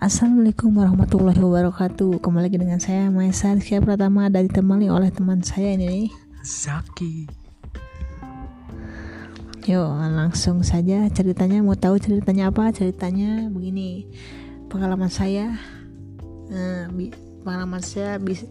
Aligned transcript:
Assalamualaikum 0.00 0.80
warahmatullahi 0.80 1.36
wabarakatuh. 1.36 2.24
Kembali 2.24 2.48
lagi 2.48 2.56
dengan 2.56 2.80
saya 2.80 3.12
Maesa 3.12 3.52
Rizky 3.52 3.76
Pratama 3.84 4.32
Dan 4.32 4.48
ditemani 4.48 4.88
oleh 4.88 5.12
teman 5.12 5.44
saya 5.44 5.76
ini. 5.76 6.08
Zaki. 6.40 7.28
Yuk 9.68 9.92
langsung 10.16 10.64
saja 10.64 11.04
ceritanya. 11.12 11.60
Mau 11.60 11.76
tahu 11.76 12.00
ceritanya 12.00 12.48
apa? 12.48 12.72
Ceritanya 12.72 13.52
begini. 13.52 14.08
Pengalaman 14.72 15.12
saya 15.12 15.60
eh, 16.48 16.88
Pengalaman 17.44 17.84
saya 17.84 18.16
bis, 18.16 18.48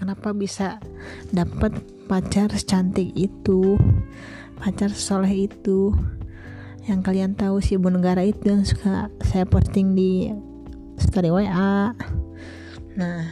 Kenapa 0.00 0.32
bisa 0.32 0.80
dapat 1.28 1.84
pacar 2.08 2.48
secantik 2.56 3.12
itu? 3.12 3.76
Pacar 4.56 4.88
soleh 4.96 5.52
itu. 5.52 5.92
Yang 6.88 7.00
kalian 7.04 7.36
tahu 7.36 7.60
si 7.60 7.76
ibu 7.76 7.92
negara 7.92 8.24
itu 8.24 8.48
yang 8.48 8.64
suka 8.64 9.12
saya 9.20 9.44
posting 9.44 9.92
di 9.92 10.32
story 10.98 11.30
WA. 11.30 11.94
Nah, 12.98 13.22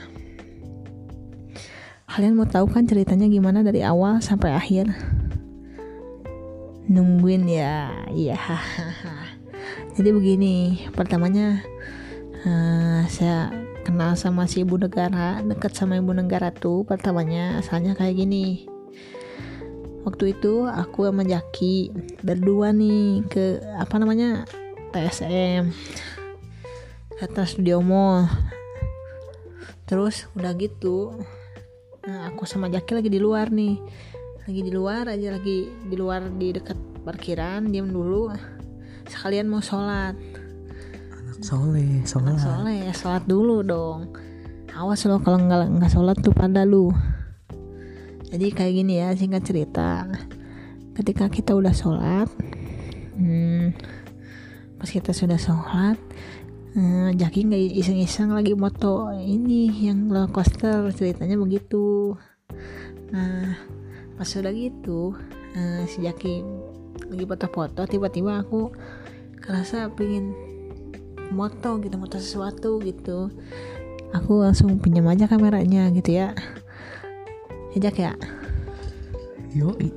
kalian 2.06 2.38
mau 2.38 2.48
tahu 2.48 2.70
kan 2.70 2.86
ceritanya 2.86 3.26
gimana 3.26 3.60
dari 3.60 3.82
awal 3.82 4.22
sampai 4.22 4.54
akhir? 4.54 4.88
Nungguin 6.86 7.50
ya, 7.50 7.90
iya. 8.14 8.38
Jadi 9.98 10.08
begini, 10.14 10.86
pertamanya 10.94 11.60
eh, 12.46 13.02
saya 13.10 13.50
kenal 13.82 14.14
sama 14.14 14.46
si 14.46 14.62
ibu 14.62 14.78
negara, 14.78 15.42
dekat 15.42 15.74
sama 15.74 15.98
ibu 15.98 16.14
negara 16.14 16.54
tuh 16.54 16.86
pertamanya 16.86 17.58
asalnya 17.58 17.98
kayak 17.98 18.22
gini. 18.22 18.70
Waktu 20.06 20.38
itu 20.38 20.70
aku 20.70 21.10
sama 21.10 21.26
Jaki 21.26 21.90
berdua 22.22 22.70
nih 22.70 23.26
ke 23.26 23.58
apa 23.74 23.98
namanya 23.98 24.46
TSM 24.94 25.74
kata 27.16 27.48
studio 27.48 27.80
mall 27.80 28.28
terus 29.88 30.28
udah 30.36 30.52
gitu 30.60 31.16
nah, 32.04 32.28
aku 32.28 32.44
sama 32.44 32.68
Jaki 32.68 33.02
lagi 33.02 33.10
di 33.10 33.18
luar 33.18 33.50
nih. 33.50 33.80
Lagi 34.46 34.60
di 34.62 34.70
luar 34.70 35.10
aja 35.10 35.34
lagi 35.34 35.66
di 35.66 35.96
luar 35.98 36.30
di 36.30 36.54
dekat 36.54 36.78
parkiran 37.02 37.66
diam 37.66 37.90
dulu. 37.90 38.30
Sekalian 39.10 39.50
mau 39.50 39.58
sholat. 39.58 40.14
Anak 41.18 41.42
soleh 41.42 42.02
Anak 42.02 42.06
Sholat 42.06 42.38
soleh 42.38 42.78
ya 42.86 42.92
sholat 42.94 43.24
dulu 43.26 43.66
dong. 43.66 44.14
Awas 44.76 45.02
lo 45.08 45.18
kalau 45.18 45.40
nggak 45.40 45.82
nggak 45.82 45.90
sholat 45.90 46.16
tuh 46.22 46.30
pada 46.30 46.62
lu. 46.62 46.94
Jadi 48.30 48.54
kayak 48.54 48.72
gini 48.76 49.02
ya 49.02 49.10
singkat 49.16 49.42
cerita. 49.42 50.06
Ketika 50.94 51.26
kita 51.26 51.58
udah 51.58 51.74
sholat 51.74 52.28
hmm, 53.18 53.74
pas 54.78 54.88
kita 54.92 55.10
sudah 55.10 55.40
sholat 55.40 55.98
eh, 56.76 57.10
Jaki 57.16 57.48
nggak 57.48 57.62
iseng-iseng 57.80 58.36
lagi 58.36 58.52
moto 58.52 59.08
ini 59.16 59.72
yang 59.88 60.12
roller 60.12 60.28
coaster 60.28 60.92
ceritanya 60.92 61.40
begitu. 61.40 62.14
Nah 63.10 63.56
pas 64.16 64.28
udah 64.28 64.52
gitu 64.52 65.16
eh, 65.56 65.88
si 65.88 66.04
Jaki 66.04 66.44
lagi 67.08 67.24
foto-foto 67.24 67.82
tiba-tiba 67.88 68.44
aku 68.44 68.72
kerasa 69.40 69.88
pengen 69.92 70.36
moto 71.32 71.80
gitu 71.80 71.96
moto 71.96 72.20
sesuatu 72.20 72.78
gitu. 72.84 73.32
Aku 74.14 74.44
langsung 74.44 74.78
pinjam 74.78 75.08
aja 75.08 75.26
kameranya 75.26 75.88
gitu 75.96 76.12
ya. 76.12 76.36
Ya 77.72 77.78
Jak 77.88 77.96
ya? 78.00 78.12
Yoi. 79.56 79.92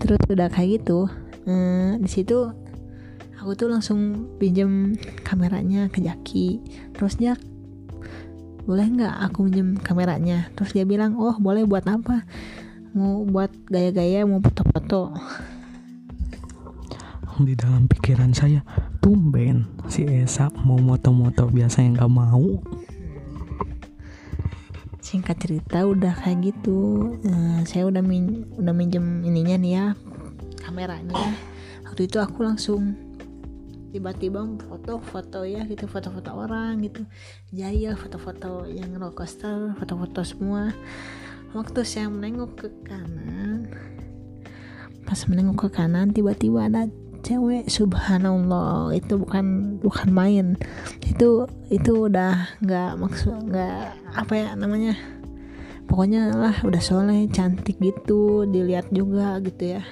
Terus 0.00 0.18
udah 0.30 0.48
kayak 0.48 0.80
gitu 0.80 1.10
eh, 1.50 1.98
di 1.98 2.10
situ 2.10 2.59
aku 3.40 3.56
tuh 3.56 3.72
langsung 3.72 4.28
pinjem 4.36 5.00
kameranya 5.24 5.88
ke 5.88 6.04
Jaki. 6.04 6.60
Terus 6.92 7.16
Jak 7.16 7.40
boleh 8.68 8.86
nggak 8.86 9.14
aku 9.26 9.48
pinjem 9.48 9.80
kameranya? 9.80 10.52
Terus 10.52 10.76
dia 10.76 10.84
bilang 10.84 11.16
oh 11.16 11.34
boleh 11.40 11.64
buat 11.64 11.88
apa? 11.88 12.28
Mau 12.92 13.24
buat 13.24 13.48
gaya-gaya 13.72 14.28
mau 14.28 14.44
foto-foto. 14.44 15.16
Di 17.40 17.56
dalam 17.56 17.88
pikiran 17.88 18.36
saya 18.36 18.60
Tumben 19.00 19.64
Si 19.88 20.04
Esa 20.04 20.52
mau 20.60 20.76
moto-moto 20.76 21.48
biasanya 21.48 22.04
nggak 22.04 22.12
mau. 22.12 22.60
Singkat 25.00 25.36
cerita 25.40 25.88
udah 25.88 26.12
kayak 26.20 26.52
gitu. 26.52 27.10
Eh, 27.24 27.64
saya 27.64 27.88
udah 27.88 28.04
min 28.04 28.44
udah 28.60 28.76
minjem 28.76 29.24
ininya 29.24 29.56
nih 29.56 29.72
ya 29.72 29.86
kameranya. 30.60 31.16
Waktu 31.88 32.06
itu 32.06 32.20
aku 32.20 32.44
langsung 32.44 33.09
tiba-tiba 33.90 34.46
foto-foto 34.70 35.42
ya 35.42 35.66
gitu 35.66 35.90
foto-foto 35.90 36.30
orang 36.34 36.80
gitu. 36.86 37.04
Jahil 37.50 37.98
foto-foto 37.98 38.66
yang 38.70 38.94
roller 38.96 39.14
coaster 39.14 39.74
foto-foto 39.76 40.22
semua. 40.22 40.70
Waktu 41.50 41.82
saya 41.82 42.06
menengok 42.06 42.50
ke 42.54 42.68
kanan 42.86 43.66
pas 45.02 45.18
menengok 45.26 45.66
ke 45.66 45.68
kanan 45.74 46.14
tiba-tiba 46.14 46.70
ada 46.70 46.86
cewek 47.26 47.66
subhanallah. 47.66 48.94
Itu 48.94 49.18
bukan 49.18 49.76
bukan 49.82 50.08
main. 50.14 50.46
Itu 51.02 51.50
itu 51.68 52.06
udah 52.06 52.58
nggak 52.62 52.90
maksud 52.96 53.50
nggak 53.50 53.82
apa 54.14 54.32
ya 54.38 54.48
namanya? 54.54 54.94
Pokoknya 55.90 56.30
lah 56.30 56.54
udah 56.62 56.78
soleh 56.78 57.26
cantik 57.26 57.82
gitu 57.82 58.46
dilihat 58.46 58.94
juga 58.94 59.42
gitu 59.42 59.74
ya 59.74 59.82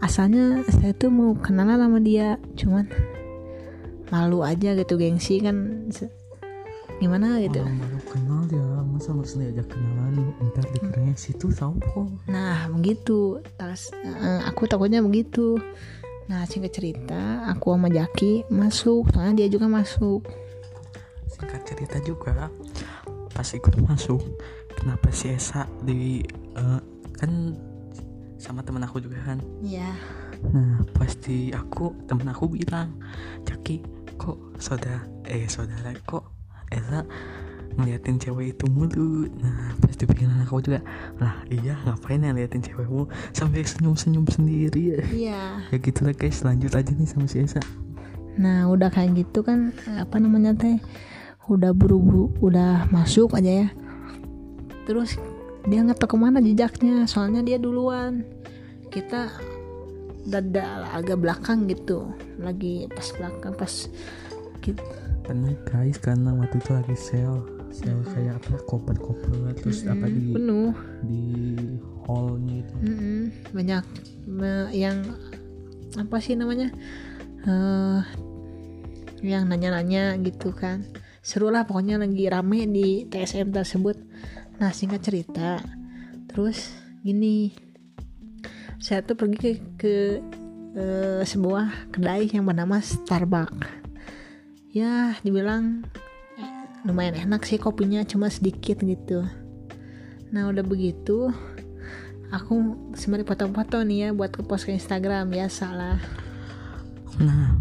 asalnya 0.00 0.64
saya 0.68 0.96
tuh 0.96 1.12
mau 1.12 1.36
kenalan 1.36 1.80
sama 1.80 2.00
dia 2.00 2.40
cuman 2.56 2.88
malu 4.10 4.42
aja 4.42 4.74
gitu 4.74 4.98
gengsi 4.98 5.38
kan. 5.40 5.88
Gimana 7.00 7.40
gitu? 7.40 7.64
Orang 7.64 7.80
baru 7.80 8.00
kenal 8.12 8.42
ya 8.52 8.66
Masa 8.84 9.16
harus 9.16 9.32
diajak 9.32 9.72
kenalan? 9.72 10.36
Ntar 10.52 10.68
dikiranya 10.68 11.16
situ 11.16 11.48
sopo 11.48 12.12
Nah 12.28 12.68
begitu. 12.68 13.40
Tas, 13.56 13.88
eh, 14.04 14.40
Aku 14.44 14.68
takutnya 14.68 15.00
begitu. 15.00 15.56
Nah 16.28 16.44
singkat 16.44 16.76
cerita 16.76 17.48
Aku 17.56 17.72
sama 17.72 17.88
Jaki 17.88 18.44
masuk 18.52 19.08
Soalnya 19.16 19.40
dia 19.44 19.48
juga 19.48 19.72
masuk. 19.72 20.28
Singkat 21.32 21.60
cerita 21.64 21.96
juga 22.04 22.52
Pas 23.32 23.48
ikut 23.48 23.80
masuk 23.80 24.20
Kenapa 24.76 25.08
si 25.08 25.32
Esa 25.32 25.64
di 25.80 26.20
eh, 26.60 26.80
Kan 27.16 27.56
sama 28.40 28.64
temen 28.64 28.80
aku 28.80 29.04
juga 29.04 29.20
kan. 29.20 29.38
Iya. 29.60 29.92
Nah 30.56 30.80
pasti 30.96 31.52
aku 31.52 31.92
temen 32.08 32.24
aku 32.32 32.48
bilang 32.48 32.96
Jaki 33.44 33.84
kok 34.16 34.40
saudara 34.56 35.04
eh 35.28 35.44
saudara 35.44 35.92
kok 36.08 36.24
Esa 36.72 37.04
ngeliatin 37.76 38.16
cewek 38.16 38.56
itu 38.56 38.64
mulu? 38.72 39.28
Nah 39.44 39.76
pasti 39.84 40.08
pikiran 40.08 40.40
aku 40.40 40.64
juga 40.64 40.80
Lah 41.20 41.44
iya 41.52 41.76
ngapain 41.84 42.24
ya 42.24 42.32
ngeliatin 42.32 42.64
cewekmu? 42.64 43.04
Sampai 43.36 43.60
senyum-senyum 43.68 44.24
sendiri. 44.32 44.96
Ya 44.96 45.04
Iya. 45.12 45.42
Ya 45.68 45.76
gitu 45.76 46.00
lah 46.08 46.16
guys. 46.16 46.40
Lanjut 46.40 46.72
aja 46.72 46.88
nih 46.88 47.04
sama 47.04 47.28
si 47.28 47.44
Esa. 47.44 47.60
Nah 48.40 48.72
udah 48.72 48.88
kayak 48.88 49.20
gitu 49.20 49.44
kan 49.44 49.76
Apa 50.00 50.16
namanya 50.16 50.56
teh 50.56 50.80
Udah 51.50 51.76
buru-buru 51.76 52.32
Udah 52.40 52.88
masuk 52.88 53.36
aja 53.36 53.68
ya. 53.68 53.68
Terus 54.88 55.20
dia 55.68 55.80
nggak 55.84 55.98
tahu 56.00 56.14
ke 56.14 56.18
mana 56.20 56.38
jejaknya? 56.40 57.04
Soalnya 57.04 57.44
dia 57.44 57.60
duluan. 57.60 58.24
Kita 58.88 59.28
dada 60.24 60.88
agak 60.96 61.20
belakang 61.20 61.68
gitu. 61.68 62.12
Lagi 62.40 62.88
pas 62.92 63.08
belakang 63.16 63.52
Pas 63.56 63.74
gitu. 64.60 64.84
Karena 65.24 65.52
guys 65.68 65.96
karena 66.00 66.32
waktu 66.36 66.56
itu 66.58 66.70
lagi 66.72 66.96
sale. 66.96 67.42
Sale 67.70 68.02
kayak 68.12 68.42
apa? 68.42 68.58
Koper-koper 68.66 69.54
Terus 69.62 69.86
apa 69.86 70.10
di, 70.10 70.34
penuh. 70.34 70.74
di 71.06 71.22
hallnya 72.08 72.54
itu. 72.66 72.74
Mm-mm, 72.82 73.20
banyak. 73.54 73.84
Me- 74.26 74.72
yang 74.74 74.98
apa 75.94 76.16
sih 76.18 76.34
namanya? 76.34 76.74
Eh 77.46 78.00
yang 79.22 79.46
nanya-nanya 79.46 80.16
gitu 80.24 80.50
kan. 80.50 80.82
Seru 81.20 81.52
lah 81.52 81.68
pokoknya 81.68 82.00
lagi 82.00 82.26
rame 82.26 82.64
di 82.66 83.04
TSM 83.06 83.52
tersebut 83.52 83.96
nah 84.60 84.70
singkat 84.70 85.00
cerita 85.00 85.58
terus 86.30 86.70
gini. 87.00 87.50
Saya 88.80 89.04
tuh 89.04 89.16
pergi 89.16 89.36
ke, 89.36 89.50
ke 89.76 89.94
eh, 90.76 91.22
sebuah 91.24 91.92
kedai 91.92 92.32
yang 92.32 92.48
bernama 92.48 92.80
Starbucks. 92.80 93.68
Ya 94.70 95.18
dibilang 95.26 95.84
lumayan 96.86 97.28
enak 97.28 97.44
sih 97.44 97.60
kopinya 97.60 98.00
cuma 98.06 98.32
sedikit 98.32 98.80
gitu. 98.80 99.26
Nah 100.32 100.48
udah 100.48 100.64
begitu 100.64 101.28
aku 102.30 102.78
sembari 102.94 103.26
foto-foto 103.26 103.82
nih 103.82 103.98
ya 104.06 104.08
buat 104.14 104.30
ke 104.30 104.46
post 104.46 104.64
ke 104.64 104.72
Instagram 104.72 105.28
biasa 105.28 105.66
lah. 105.74 105.98
Nah, 107.20 107.58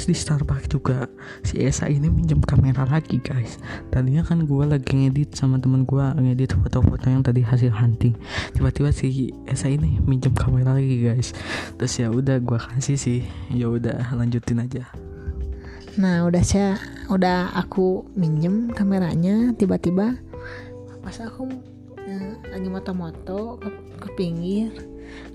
pas 0.00 0.08
di 0.08 0.16
Starbucks 0.16 0.72
juga 0.72 1.12
si 1.44 1.60
Esa 1.60 1.84
ini 1.84 2.08
minjem 2.08 2.40
kamera 2.40 2.88
lagi 2.88 3.20
guys. 3.20 3.60
Tadinya 3.92 4.24
kan 4.24 4.48
gue 4.48 4.64
lagi 4.64 4.96
ngedit 4.96 5.36
sama 5.36 5.60
temen 5.60 5.84
gue 5.84 6.00
ngedit 6.00 6.56
foto-foto 6.56 7.04
yang 7.04 7.20
tadi 7.20 7.44
hasil 7.44 7.68
hunting. 7.68 8.16
Tiba-tiba 8.56 8.96
si 8.96 9.28
Esa 9.44 9.68
ini 9.68 10.00
minjem 10.00 10.32
kamera 10.32 10.72
lagi 10.72 11.04
guys. 11.04 11.36
Terus 11.76 12.00
ya 12.00 12.08
udah 12.08 12.40
gue 12.40 12.56
kasih 12.56 12.96
sih. 12.96 13.20
Ya 13.52 13.68
udah 13.68 14.16
lanjutin 14.16 14.64
aja. 14.64 14.88
nah 16.00 16.24
udah 16.24 16.40
saya 16.40 16.80
udah 17.12 17.52
aku 17.52 18.08
minjem 18.16 18.72
kameranya 18.72 19.52
tiba-tiba 19.52 20.16
pas 21.04 21.18
aku 21.20 21.44
eh, 22.08 22.40
lagi 22.48 22.68
moto-moto 22.72 23.60
ke, 23.60 23.68
ke 24.00 24.08
pinggir 24.16 24.70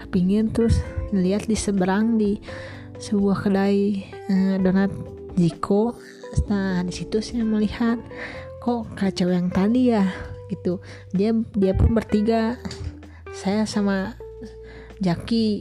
ke 0.01 0.05
pinggir 0.09 0.49
terus 0.49 0.81
lihat 1.13 1.45
di 1.45 1.53
seberang 1.53 2.17
di 2.17 2.39
sebuah 2.99 3.47
kedai 3.47 4.05
eh, 4.29 4.55
donat 4.61 4.91
Jiko. 5.35 5.95
Nah 6.51 6.83
di 6.83 6.93
situ 6.95 7.19
saya 7.19 7.43
melihat 7.43 7.99
kok 8.63 8.87
kacau 8.95 9.29
yang 9.29 9.51
tadi 9.51 9.91
ya? 9.91 10.07
Gitu. 10.51 10.79
Dia 11.11 11.35
dia 11.55 11.73
pun 11.75 11.91
bertiga. 11.91 12.59
Saya 13.35 13.67
sama 13.67 14.15
Jaki 15.03 15.59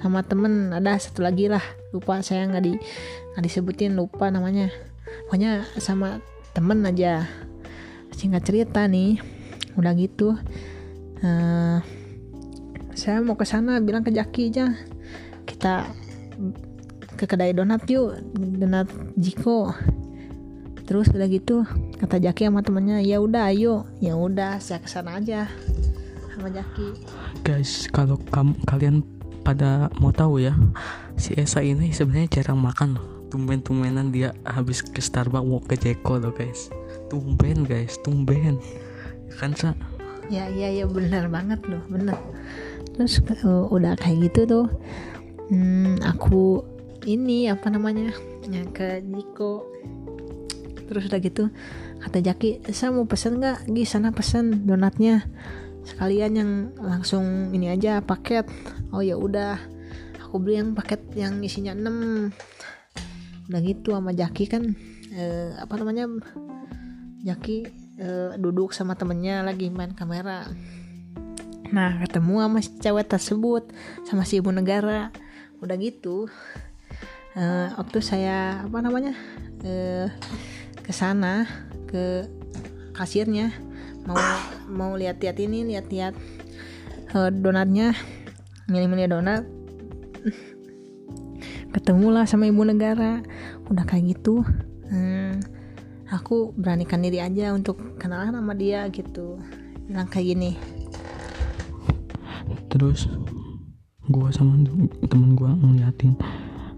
sama 0.00 0.24
temen 0.24 0.72
ada 0.72 0.98
satu 0.98 1.22
lagi 1.22 1.46
lah. 1.46 1.62
Lupa 1.92 2.24
saya 2.24 2.48
nggak 2.48 2.64
di 2.64 2.74
nggak 3.36 3.44
disebutin 3.44 3.94
lupa 3.94 4.32
namanya. 4.32 4.72
Pokoknya 5.28 5.68
sama 5.78 6.24
temen 6.56 6.82
aja. 6.88 7.28
Singkat 8.12 8.42
cerita 8.44 8.84
nih 8.88 9.20
udah 9.72 9.96
gitu 9.96 10.36
uh, 11.24 11.80
saya 12.92 13.24
mau 13.24 13.40
ke 13.40 13.48
sana 13.48 13.80
bilang 13.80 14.04
ke 14.04 14.12
Jaki 14.12 14.52
aja. 14.52 14.76
Kita 15.48 15.88
ke 17.22 17.30
kedai 17.30 17.54
donat 17.54 17.86
yuk 17.86 18.18
donat 18.34 18.90
Jiko. 19.14 19.70
Terus 20.82 21.06
udah 21.14 21.30
gitu 21.30 21.62
kata 22.02 22.18
Jaki 22.18 22.50
sama 22.50 22.66
temennya 22.66 22.98
ya 22.98 23.22
udah 23.22 23.54
ayo. 23.54 23.86
Ya 24.02 24.18
udah 24.18 24.58
saya 24.58 24.82
ke 24.82 24.90
sana 24.90 25.22
aja 25.22 25.46
sama 26.34 26.50
Jaki. 26.50 26.98
Guys 27.46 27.86
kalau 27.94 28.18
kamu 28.34 28.58
kalian 28.66 29.06
pada 29.46 29.86
mau 30.02 30.10
tahu 30.10 30.42
ya 30.42 30.58
si 31.14 31.38
Esa 31.38 31.62
ini 31.62 31.94
sebenarnya 31.94 32.42
jarang 32.42 32.58
makan 32.58 32.98
tumben-tumbenan 33.30 34.10
dia 34.10 34.34
habis 34.42 34.82
ke 34.82 34.98
Starbucks 34.98 35.46
mau 35.46 35.62
ke 35.62 35.78
Jeko 35.78 36.18
loh 36.18 36.34
guys. 36.34 36.74
Tumben 37.06 37.62
guys 37.62 38.02
tumben. 38.02 38.58
Kan 39.38 39.54
sa? 39.54 39.78
Ya 40.26 40.50
iya 40.50 40.74
ya 40.74 40.90
benar 40.90 41.30
banget 41.30 41.62
loh 41.70 41.86
bener 41.86 42.18
terus 42.92 43.24
uh, 43.44 43.64
udah 43.72 43.96
kayak 43.96 44.28
gitu 44.28 44.40
tuh 44.44 44.66
hmm, 45.48 46.00
aku 46.04 46.60
ini 47.06 47.50
apa 47.50 47.68
namanya? 47.68 48.14
Ya 48.46 48.62
ke 48.70 49.02
Jiko. 49.02 49.66
Terus 50.86 51.08
udah 51.08 51.20
gitu 51.22 51.48
kata 52.02 52.18
Jaki 52.18 52.66
saya 52.74 52.90
mau 52.90 53.06
pesen 53.06 53.38
nggak? 53.38 53.70
Di 53.70 53.82
sana 53.86 54.10
pesen 54.10 54.66
donatnya. 54.66 55.24
Sekalian 55.82 56.32
yang 56.38 56.50
langsung 56.78 57.50
ini 57.54 57.70
aja 57.70 58.02
paket. 58.02 58.46
Oh 58.94 59.02
ya 59.02 59.18
udah. 59.18 59.58
Aku 60.28 60.40
beli 60.40 60.60
yang 60.62 60.72
paket 60.72 61.00
yang 61.12 61.44
isinya 61.44 61.76
6 61.76 63.50
udah 63.50 63.60
gitu 63.60 63.92
sama 63.92 64.16
Jaki 64.16 64.44
kan 64.48 64.62
eh, 65.12 65.52
apa 65.58 65.74
namanya? 65.76 66.08
Jaki 67.22 67.56
eh, 67.98 68.30
duduk 68.38 68.72
sama 68.74 68.96
temennya 68.96 69.44
lagi 69.44 69.68
main 69.68 69.92
kamera. 69.92 70.48
Nah 71.72 72.04
ketemu 72.04 72.34
sama 72.44 72.58
si 72.60 72.70
cewek 72.80 73.06
tersebut 73.08 73.64
sama 74.08 74.24
si 74.24 74.40
ibu 74.40 74.52
negara. 74.52 75.12
Udah 75.62 75.76
gitu 75.78 76.26
eh, 77.36 77.68
waktu 77.76 77.98
saya 78.02 78.64
apa 78.64 78.78
namanya 78.82 79.14
eh, 79.64 80.08
ke 80.82 80.92
sana 80.92 81.46
ke 81.86 82.26
kasirnya 82.92 83.54
mau 84.04 84.18
mau 84.66 84.92
lihat-lihat 84.98 85.38
ini 85.38 85.62
lihat-lihat 85.72 86.14
uh, 87.14 87.30
donatnya 87.30 87.94
milih-milih 88.66 89.08
donat. 89.10 89.44
Ketemulah 91.72 92.28
sama 92.28 92.50
ibu 92.50 92.62
negara 92.68 93.24
udah 93.72 93.84
kayak 93.88 94.12
gitu 94.12 94.44
hmm, 94.92 95.40
aku 96.12 96.52
beranikan 96.52 97.00
diri 97.00 97.24
aja 97.24 97.56
untuk 97.56 97.96
kenalan 97.96 98.36
sama 98.36 98.52
dia 98.52 98.84
gitu. 98.92 99.40
Bilang 99.88 100.08
kayak 100.12 100.36
gini. 100.36 100.50
Terus 102.68 103.08
gua 104.12 104.28
sama 104.34 104.60
temen 105.08 105.32
gua 105.32 105.56
ngeliatin 105.56 106.12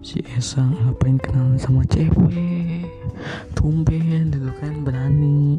si 0.05 0.21
Esa 0.37 0.61
ngapain 0.61 1.17
kenalan 1.17 1.57
sama 1.57 1.81
cewek? 1.89 2.85
Tumben 3.57 4.29
gitu 4.29 4.53
kan 4.61 4.85
berani 4.85 5.57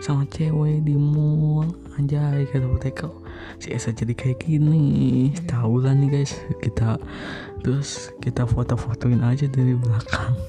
sama 0.00 0.24
cewek 0.32 0.80
di 0.88 0.96
mall. 0.96 1.68
Anjay 2.00 2.48
kata 2.48 2.64
mereka 2.72 3.12
si 3.60 3.68
Esa 3.68 3.92
jadi 3.92 4.16
kayak 4.16 4.48
gini. 4.48 5.28
Tahu 5.44 5.84
lah 5.84 5.92
nih 5.92 6.08
guys. 6.08 6.32
Kita 6.64 6.96
terus 7.60 8.16
kita 8.24 8.48
foto-fotoin 8.48 9.20
aja 9.20 9.44
dari 9.44 9.76
belakang. 9.76 10.40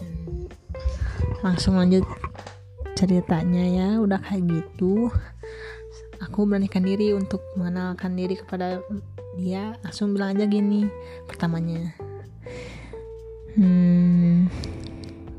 Langsung 1.44 1.76
lanjut 1.76 2.08
ceritanya 2.96 3.68
ya. 3.68 3.90
Udah 4.00 4.24
kayak 4.24 4.48
gitu. 4.48 5.12
Aku 6.24 6.48
beranikan 6.48 6.88
diri 6.88 7.12
untuk 7.12 7.44
mengenalkan 7.60 8.16
diri 8.16 8.40
kepada 8.40 8.80
dia. 9.36 9.76
Langsung 9.84 10.16
bilang 10.16 10.40
aja 10.40 10.48
gini 10.48 10.88
pertamanya 11.28 12.13
hmm 13.54 14.50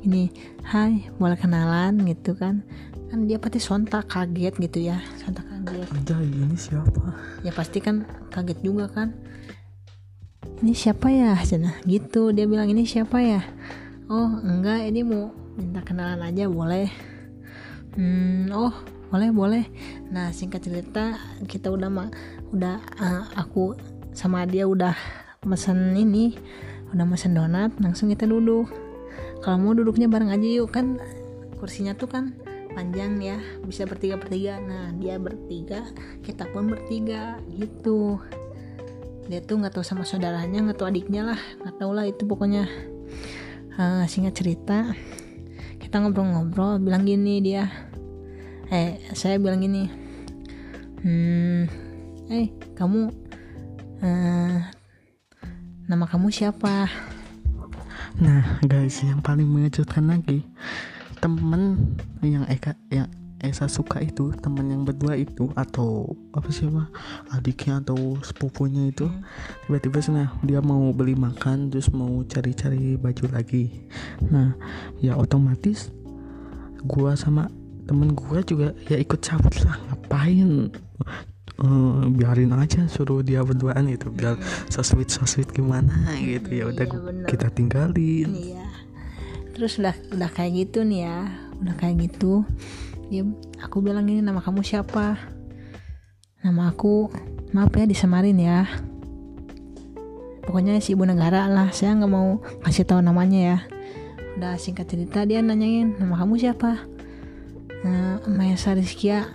ini 0.05 0.28
hai 0.69 1.08
boleh 1.16 1.38
kenalan? 1.40 2.05
gitu 2.05 2.37
kan. 2.37 2.62
Kan 3.08 3.31
dia 3.31 3.38
pasti 3.40 3.62
sontak 3.62 4.11
kaget 4.11 4.55
gitu 4.58 4.84
ya 4.84 5.00
sontak 5.22 5.46
kaget. 5.49 5.88
Anjay 5.90 6.28
ini 6.28 6.56
siapa? 6.56 7.02
Ya 7.40 7.52
pasti 7.55 7.78
kan 7.81 8.05
kaget 8.28 8.61
juga 8.61 8.90
kan. 8.93 9.16
Ini 10.61 10.72
siapa 10.76 11.08
ya? 11.08 11.34
Cina. 11.43 11.75
Gitu 11.88 12.31
dia 12.37 12.44
bilang 12.44 12.69
ini 12.69 12.84
siapa 12.84 13.19
ya? 13.22 13.43
Oh 14.12 14.28
enggak 14.44 14.84
ini 14.84 15.00
mau 15.00 15.32
minta 15.56 15.81
kenalan 15.81 16.20
aja 16.20 16.44
boleh. 16.50 16.90
Hmm, 17.96 18.50
oh 18.52 18.75
boleh 19.08 19.31
boleh. 19.31 19.64
Nah 20.10 20.34
singkat 20.34 20.67
cerita 20.67 21.17
kita 21.46 21.70
udah 21.70 21.88
ma 21.88 22.10
udah 22.52 22.76
uh, 22.99 23.25
aku 23.38 23.78
sama 24.14 24.44
dia 24.44 24.67
udah 24.67 24.94
mesen 25.46 25.94
ini 25.94 26.34
udah 26.92 27.06
mesen 27.06 27.32
donat 27.32 27.72
langsung 27.81 28.10
kita 28.10 28.28
duduk. 28.28 28.69
Kalau 29.40 29.60
mau 29.60 29.72
duduknya 29.72 30.10
bareng 30.10 30.32
aja 30.32 30.44
yuk 30.44 30.72
kan 30.75 31.00
kursinya 31.56 31.94
tuh 31.96 32.10
kan 32.10 32.36
panjang 32.75 33.22
ya 33.22 33.38
bisa 33.62 33.86
bertiga 33.86 34.19
bertiga 34.19 34.58
nah 34.58 34.90
dia 34.98 35.14
bertiga 35.16 35.86
kita 36.20 36.44
pun 36.50 36.69
bertiga 36.69 37.38
gitu. 37.54 38.19
Dia 39.31 39.40
tuh 39.40 39.62
nggak 39.62 39.81
tahu 39.81 39.84
sama 39.86 40.04
saudaranya 40.04 40.60
nggak 40.69 40.76
tahu 40.82 40.90
adiknya 40.90 41.32
lah 41.32 41.40
nggak 41.62 41.76
tahu 41.81 41.90
lah 41.96 42.04
itu 42.04 42.22
pokoknya. 42.28 42.69
Uh, 43.74 44.06
singkat 44.06 44.38
cerita 44.38 44.94
kita 45.82 45.98
ngobrol-ngobrol 45.98 46.79
bilang 46.82 47.06
gini 47.06 47.41
dia. 47.41 47.70
Eh 48.72 49.00
saya 49.12 49.36
bilang 49.36 49.60
gini 49.60 50.05
hmm 51.05 51.69
eh 52.32 52.48
kamu 52.72 53.12
uh, 54.00 54.58
nama 55.84 56.08
kamu 56.08 56.32
siapa? 56.32 56.88
Nah 58.17 58.60
guys 58.64 59.05
yang 59.05 59.20
paling 59.20 59.44
mengejutkan 59.44 60.08
lagi 60.08 60.46
temen 61.20 61.93
yang 62.24 62.44
Eka 62.48 62.76
yang 62.88 63.08
Esa 63.44 63.69
suka 63.69 64.00
itu 64.00 64.32
teman 64.41 64.72
yang 64.72 64.88
berdua 64.88 65.20
itu 65.20 65.53
atau 65.53 66.17
apa 66.32 66.48
sih 66.48 66.64
mah 66.64 66.88
adiknya 67.29 67.84
atau 67.84 68.17
sepupunya 68.24 68.88
itu 68.88 69.05
tiba-tiba 69.69 70.00
sana 70.00 70.32
dia 70.41 70.64
mau 70.64 70.88
beli 70.96 71.12
makan 71.12 71.69
terus 71.69 71.93
mau 71.93 72.24
cari-cari 72.24 72.96
baju 72.96 73.24
lagi. 73.36 73.84
Nah 74.32 74.56
ya 75.05 75.20
otomatis 75.20 75.93
gua 76.88 77.12
sama 77.20 77.53
temen 77.84 78.17
gua 78.17 78.41
juga 78.41 78.72
ya 78.88 78.96
ikut 78.96 79.20
cabut 79.20 79.53
lah. 79.60 79.76
Ngapain 79.93 80.72
uh, 81.61 82.06
biarin 82.11 82.55
aja 82.56 82.87
suruh 82.91 83.23
dia 83.23 83.44
berduaan 83.44 83.87
itu 83.91 84.11
biar 84.11 84.39
so 84.73 84.82
sweet 84.82 85.11
so 85.11 85.23
sweet 85.29 85.51
gimana 85.55 85.93
gitu 86.19 86.51
ya 86.51 86.65
udah 86.70 86.87
Iya, 86.87 87.27
kita 87.31 87.46
tinggalin 87.53 88.31
Iya. 88.34 88.65
Terus 89.55 89.79
udah 89.79 89.94
udah 90.11 90.31
kayak 90.34 90.67
gitu 90.67 90.82
nih 90.82 91.06
ya, 91.06 91.31
udah 91.63 91.75
kayak 91.79 92.11
gitu. 92.11 92.43
Ya, 93.06 93.23
aku 93.63 93.79
bilang 93.87 94.11
ini 94.11 94.19
nama 94.19 94.43
kamu 94.43 94.67
siapa? 94.67 95.15
Nama 96.43 96.75
aku, 96.75 97.06
maaf 97.55 97.70
ya 97.79 97.87
disamarin 97.87 98.34
ya. 98.43 98.67
Pokoknya 100.43 100.82
si 100.82 100.99
ibu 100.99 101.06
negara 101.06 101.46
lah, 101.46 101.70
saya 101.70 101.94
nggak 101.94 102.11
mau 102.11 102.43
kasih 102.67 102.82
tahu 102.82 102.99
namanya 102.99 103.41
ya. 103.55 103.58
Udah 104.34 104.58
singkat 104.58 104.91
cerita 104.91 105.23
dia 105.23 105.39
nanyain 105.39 105.94
nama 106.03 106.19
kamu 106.19 106.34
siapa? 106.34 106.91
Nah, 107.87 108.27
Maesa 108.27 108.75
Rizkia. 108.75 109.31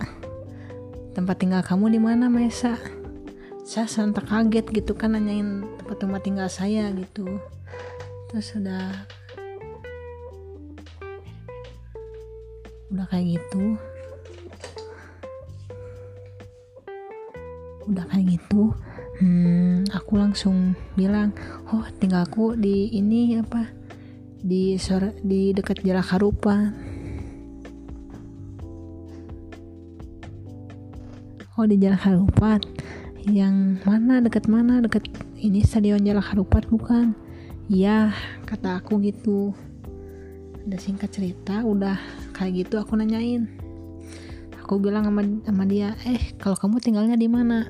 Tempat 1.10 1.36
tinggal 1.42 1.62
kamu 1.66 1.94
di 1.94 2.00
mana 2.00 2.30
Maesa? 2.30 2.78
Saya 3.66 3.86
sontak 3.86 4.30
kaget 4.30 4.66
gitu 4.70 4.94
kan 4.94 5.14
nanyain 5.14 5.66
tempat 5.78 5.96
tempat 6.02 6.20
tinggal 6.22 6.48
saya 6.50 6.90
gitu. 6.94 7.38
Terus 8.30 8.54
udah 8.58 8.84
udah 12.94 13.06
kayak 13.10 13.38
gitu. 13.38 13.78
Udah 17.90 18.04
kayak 18.06 18.38
gitu 18.38 18.70
hmm, 19.20 19.92
aku 19.92 20.16
langsung 20.16 20.72
bilang 20.96 21.36
oh 21.70 21.84
tinggalku 22.00 22.56
di 22.56 22.90
ini 22.96 23.36
apa? 23.38 23.68
Di 24.40 24.80
sore 24.80 25.20
di 25.20 25.52
dekat 25.52 25.84
Jalan 25.84 26.00
Harupan 26.04 26.89
oh 31.60 31.68
di 31.68 31.76
Jalan 31.76 32.00
Harupat. 32.00 32.64
Yang 33.28 33.84
mana? 33.84 34.24
Dekat 34.24 34.48
mana? 34.48 34.80
Dekat 34.80 35.04
ini 35.36 35.60
stadion 35.60 36.00
Jalan 36.00 36.24
Harupat 36.24 36.64
bukan? 36.72 37.12
Iya 37.68 38.16
kata 38.48 38.80
aku 38.80 38.96
gitu. 39.04 39.52
Udah 40.64 40.80
singkat 40.80 41.12
cerita 41.12 41.60
udah 41.60 42.00
kayak 42.32 42.64
gitu 42.64 42.80
aku 42.80 42.96
nanyain. 42.96 43.44
Aku 44.64 44.80
bilang 44.80 45.04
sama, 45.04 45.20
sama 45.44 45.68
dia 45.68 45.92
eh 46.08 46.32
kalau 46.40 46.56
kamu 46.56 46.80
tinggalnya 46.80 47.20
di 47.20 47.28
mana? 47.28 47.68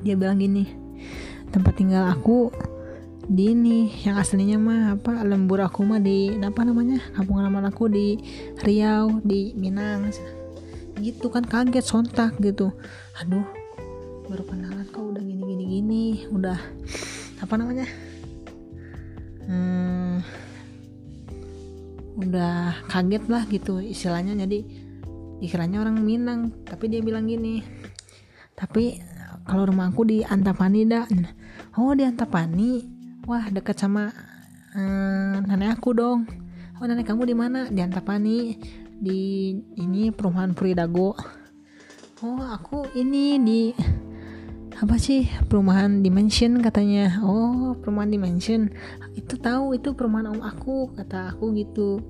Dia 0.00 0.16
bilang 0.16 0.40
gini 0.40 0.64
tempat 1.52 1.78
tinggal 1.78 2.10
aku 2.10 2.50
di 3.24 3.54
ini 3.54 3.88
yang 4.04 4.18
aslinya 4.18 4.58
mah 4.58 4.80
apa 4.98 5.22
lembur 5.22 5.62
aku 5.62 5.86
mah 5.86 6.02
di 6.02 6.34
apa 6.34 6.60
namanya 6.66 7.00
kampung 7.14 7.40
halaman 7.40 7.70
aku 7.70 7.86
di 7.86 8.18
Riau 8.60 9.22
di 9.22 9.54
Minang 9.56 10.10
gitu 11.00 11.30
kan 11.32 11.46
kaget 11.46 11.86
sontak 11.86 12.36
gitu. 12.38 12.74
Aduh 13.22 13.46
baru 14.28 14.44
kenalan 14.46 14.86
kok 14.88 15.02
udah 15.02 15.22
gini 15.22 15.42
gini 15.42 15.64
gini. 15.66 16.04
Udah 16.30 16.58
apa 17.40 17.54
namanya? 17.56 17.86
Hmm, 19.44 20.24
udah 22.18 22.84
kaget 22.90 23.24
lah 23.26 23.42
gitu 23.50 23.80
istilahnya. 23.80 24.34
Jadi 24.34 24.84
dikiranya 25.42 25.82
orang 25.82 25.98
Minang 26.00 26.64
tapi 26.64 26.86
dia 26.88 27.02
bilang 27.02 27.26
gini 27.26 27.60
tapi 28.54 29.02
kalau 29.44 29.66
rumah 29.66 29.90
aku 29.90 30.06
di 30.06 30.22
Antapani 30.22 30.86
dah 30.86 31.04
oh 31.76 31.92
di 31.92 32.06
Antapani? 32.06 32.94
Wah 33.24 33.48
dekat 33.50 33.80
sama 33.80 34.12
hmm, 34.76 35.48
nenek 35.48 35.80
aku 35.80 35.96
dong. 35.96 36.28
Oh 36.78 36.86
nenek 36.86 37.08
kamu 37.08 37.28
di 37.28 37.36
mana? 37.36 37.66
Di 37.68 37.80
Antapani 37.82 38.56
di 38.98 39.54
ini 39.78 40.14
perumahan 40.14 40.54
Puridago 40.54 41.14
oh 42.24 42.40
aku 42.40 42.88
ini 42.96 43.36
di 43.42 43.62
apa 44.74 44.98
sih? 44.98 45.30
Perumahan 45.46 46.02
dimension 46.02 46.58
katanya. 46.58 47.22
Oh 47.22 47.78
perumahan 47.78 48.10
dimension. 48.10 48.74
Itu 49.14 49.38
tahu 49.38 49.78
itu 49.78 49.94
perumahan 49.94 50.34
om 50.34 50.42
aku 50.42 50.90
kata 50.98 51.30
aku 51.30 51.54
gitu. 51.54 52.02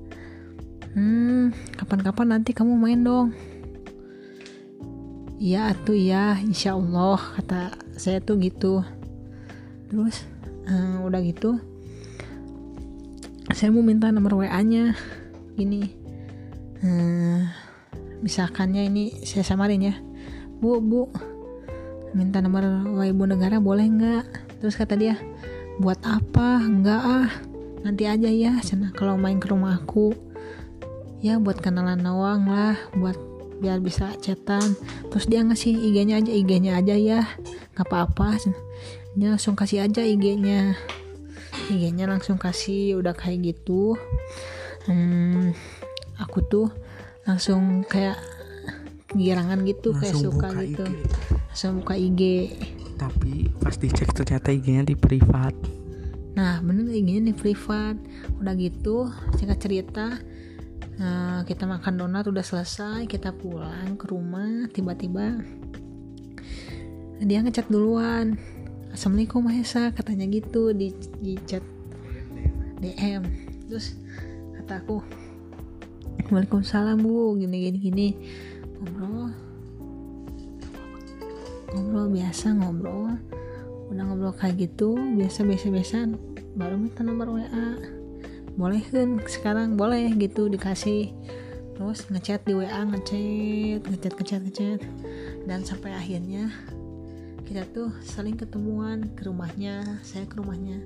Hmm 0.96 1.52
kapan-kapan 1.76 2.40
nanti 2.40 2.56
kamu 2.56 2.72
main 2.74 3.04
dong. 3.04 3.36
Iya 5.36 5.76
tuh 5.84 5.98
ya 5.98 6.40
insya 6.40 6.72
Allah 6.72 7.20
kata 7.36 7.76
saya 8.00 8.24
tuh 8.24 8.40
gitu. 8.40 8.80
Terus 9.92 10.24
uh, 10.64 11.04
udah 11.04 11.20
gitu 11.20 11.60
saya 13.54 13.70
mau 13.70 13.86
minta 13.86 14.10
nomor 14.10 14.40
WA 14.42 14.60
nya 14.66 14.98
gini 15.54 16.03
uh, 16.84 17.40
misalkannya 18.20 18.86
ini 18.86 19.24
saya 19.24 19.42
samarin 19.42 19.88
ya. 19.88 19.94
Bu 20.60 20.78
bu 20.78 21.08
minta 22.14 22.38
nomor 22.38 22.62
WA 22.94 23.10
ibu 23.10 23.24
negara 23.26 23.58
boleh 23.58 23.88
nggak? 23.88 24.24
Terus 24.62 24.78
kata 24.78 24.94
dia 24.94 25.18
buat 25.80 25.98
apa? 26.04 26.62
Enggak 26.62 27.02
ah. 27.02 27.30
Nanti 27.84 28.08
aja 28.08 28.28
ya 28.28 28.60
sana 28.64 28.92
kalau 28.92 29.16
main 29.16 29.40
ke 29.40 29.48
rumah 29.50 29.80
aku. 29.80 30.14
Ya 31.24 31.40
buat 31.40 31.58
kenalan 31.64 32.04
nawang 32.04 32.46
lah 32.46 32.76
buat 32.94 33.16
biar 33.58 33.80
bisa 33.80 34.12
chatan. 34.20 34.76
Terus 35.08 35.24
dia 35.26 35.40
ngasih 35.40 35.72
IG-nya 35.72 36.20
aja 36.20 36.32
IG-nya 36.32 36.72
aja 36.78 36.94
ya. 36.94 37.20
Nggak 37.74 37.88
apa-apa 37.88 38.36
dia 39.14 39.30
langsung 39.30 39.54
kasih 39.54 39.86
aja 39.86 40.02
IG-nya 40.02 40.74
IG-nya 41.70 42.10
langsung 42.10 42.34
kasih 42.34 42.98
udah 42.98 43.14
kayak 43.14 43.54
gitu. 43.54 43.94
Hmm, 44.90 45.54
aku 46.18 46.38
tuh 46.46 46.66
langsung 47.24 47.82
kayak 47.88 48.18
kegirangan 49.10 49.62
gitu 49.64 49.94
kayak 49.94 50.14
Langsung 50.14 50.24
suka 50.34 50.48
buka 50.50 50.60
gitu 50.66 50.84
IG. 50.84 50.96
langsung 51.50 51.72
buka 51.82 51.94
IG 51.96 52.22
tapi 52.94 53.32
pas 53.58 53.74
dicek 53.74 54.10
ternyata 54.14 54.48
IG-nya 54.54 54.86
di 54.86 54.96
privat 54.98 55.54
nah 56.34 56.58
bener 56.62 56.90
IG-nya 56.90 57.30
nih 57.30 57.36
privat 57.36 57.96
udah 58.42 58.54
gitu 58.58 59.10
singkat 59.38 59.58
cerita 59.62 60.18
Nah, 60.94 61.42
kita 61.42 61.66
makan 61.66 61.98
donat 61.98 62.30
udah 62.30 62.44
selesai, 62.46 63.10
kita 63.10 63.34
pulang 63.34 63.98
ke 63.98 64.06
rumah, 64.06 64.70
tiba-tiba 64.70 65.42
dia 67.18 67.42
ngechat 67.42 67.66
duluan. 67.66 68.38
Assalamualaikum 68.94 69.42
Mahesa, 69.42 69.90
katanya 69.90 70.30
gitu 70.30 70.70
di, 70.70 70.94
di 71.18 71.34
chat 71.50 71.64
DM. 72.78 73.26
Terus 73.66 73.98
kata 74.60 74.86
aku, 74.86 75.02
Waalaikumsalam 76.30 77.02
bu, 77.02 77.38
gini 77.38 77.56
gini 77.70 77.78
gini. 77.78 78.08
Ngobrol, 78.80 79.30
ngobrol 81.72 82.06
biasa 82.12 82.54
ngobrol, 82.58 83.16
udah 83.90 84.02
ngobrol 84.04 84.34
kayak 84.34 84.68
gitu, 84.68 84.94
biasa 84.94 85.46
biasa 85.46 85.66
biasa, 85.70 85.96
baru 86.54 86.76
minta 86.78 87.02
nomor 87.02 87.34
WA 87.34 87.94
boleh 88.54 88.86
kan 88.86 89.18
sekarang 89.26 89.74
boleh 89.74 90.14
gitu 90.14 90.46
dikasih. 90.46 91.10
Terus 91.74 92.06
ngechat 92.06 92.46
di 92.46 92.54
WA 92.54 92.86
ngechat 92.86 93.82
ngechat 93.82 94.14
ngechat 94.14 94.40
ngechat. 94.46 94.80
Dan 95.44 95.66
sampai 95.66 95.90
akhirnya 95.90 96.54
kita 97.44 97.66
tuh 97.74 97.90
saling 98.00 98.38
ketemuan 98.38 99.10
ke 99.12 99.26
rumahnya 99.28 100.00
saya 100.00 100.24
ke 100.24 100.40
rumahnya 100.40 100.80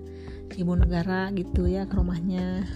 ibu 0.59 0.75
negara 0.75 1.31
gitu 1.31 1.71
ya 1.71 1.87
ke 1.87 1.95
rumahnya 1.95 2.67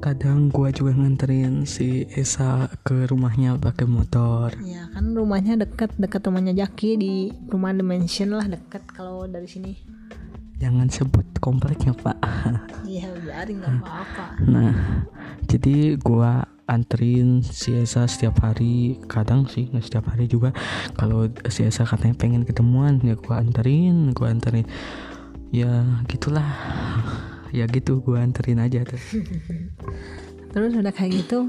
kadang 0.00 0.52
gua 0.52 0.68
juga 0.70 0.92
nganterin 0.92 1.64
si 1.64 2.04
Esa 2.12 2.68
ke 2.84 3.08
rumahnya 3.08 3.56
pakai 3.56 3.88
motor. 3.88 4.52
Ya 4.60 4.86
kan 4.92 5.16
rumahnya 5.16 5.56
deket 5.56 5.92
deket 5.96 6.22
rumahnya 6.28 6.52
Jaki 6.52 6.90
di 7.00 7.14
rumah 7.48 7.72
Dimension 7.72 8.36
lah 8.36 8.46
deket 8.46 8.84
kalau 8.92 9.24
dari 9.24 9.48
sini. 9.48 9.72
Jangan 10.56 10.88
sebut 10.88 11.26
kompleknya 11.40 11.92
pak. 11.92 12.16
Iya 12.88 13.12
biarin 13.20 13.60
nggak 13.60 13.74
apa-apa. 13.82 14.24
Nah 14.46 14.72
jadi 15.48 16.00
gua 16.00 16.48
anterin 16.66 17.44
si 17.44 17.76
Esa 17.76 18.08
setiap 18.08 18.40
hari. 18.40 19.00
Kadang 19.04 19.48
sih 19.48 19.68
nggak 19.68 19.84
setiap 19.84 20.12
hari 20.12 20.28
juga. 20.28 20.52
Kalau 20.96 21.28
si 21.52 21.64
Esa 21.64 21.84
katanya 21.84 22.16
pengen 22.16 22.48
ketemuan 22.48 23.00
ya 23.04 23.16
gua 23.16 23.40
anterin 23.40 24.16
gua 24.16 24.32
anterin. 24.32 24.64
Ya 25.52 25.84
gitulah 26.08 26.46
ya 27.56 27.64
gitu 27.72 28.04
gua 28.04 28.20
anterin 28.20 28.60
aja 28.60 28.84
tuh. 28.84 29.00
Terus 30.52 30.72
udah 30.76 30.92
kayak 30.92 31.24
gitu 31.24 31.48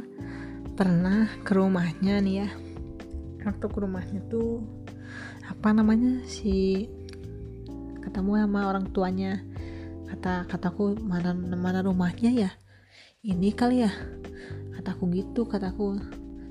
pernah 0.80 1.28
ke 1.44 1.52
rumahnya 1.52 2.24
nih 2.24 2.48
ya. 2.48 2.50
Waktu 3.44 3.66
ke 3.68 3.78
rumahnya 3.84 4.24
tuh 4.32 4.64
apa 5.48 5.76
namanya 5.76 6.24
si 6.24 6.88
ketemu 8.00 8.48
sama 8.48 8.72
orang 8.72 8.88
tuanya. 8.96 9.44
Kata 10.08 10.48
kataku 10.48 10.96
mana 11.04 11.36
mana 11.36 11.84
rumahnya 11.84 12.32
ya? 12.32 12.52
Ini 13.28 13.52
kali 13.52 13.84
ya? 13.84 13.92
Kataku 14.80 15.12
gitu 15.12 15.44
kataku. 15.44 16.00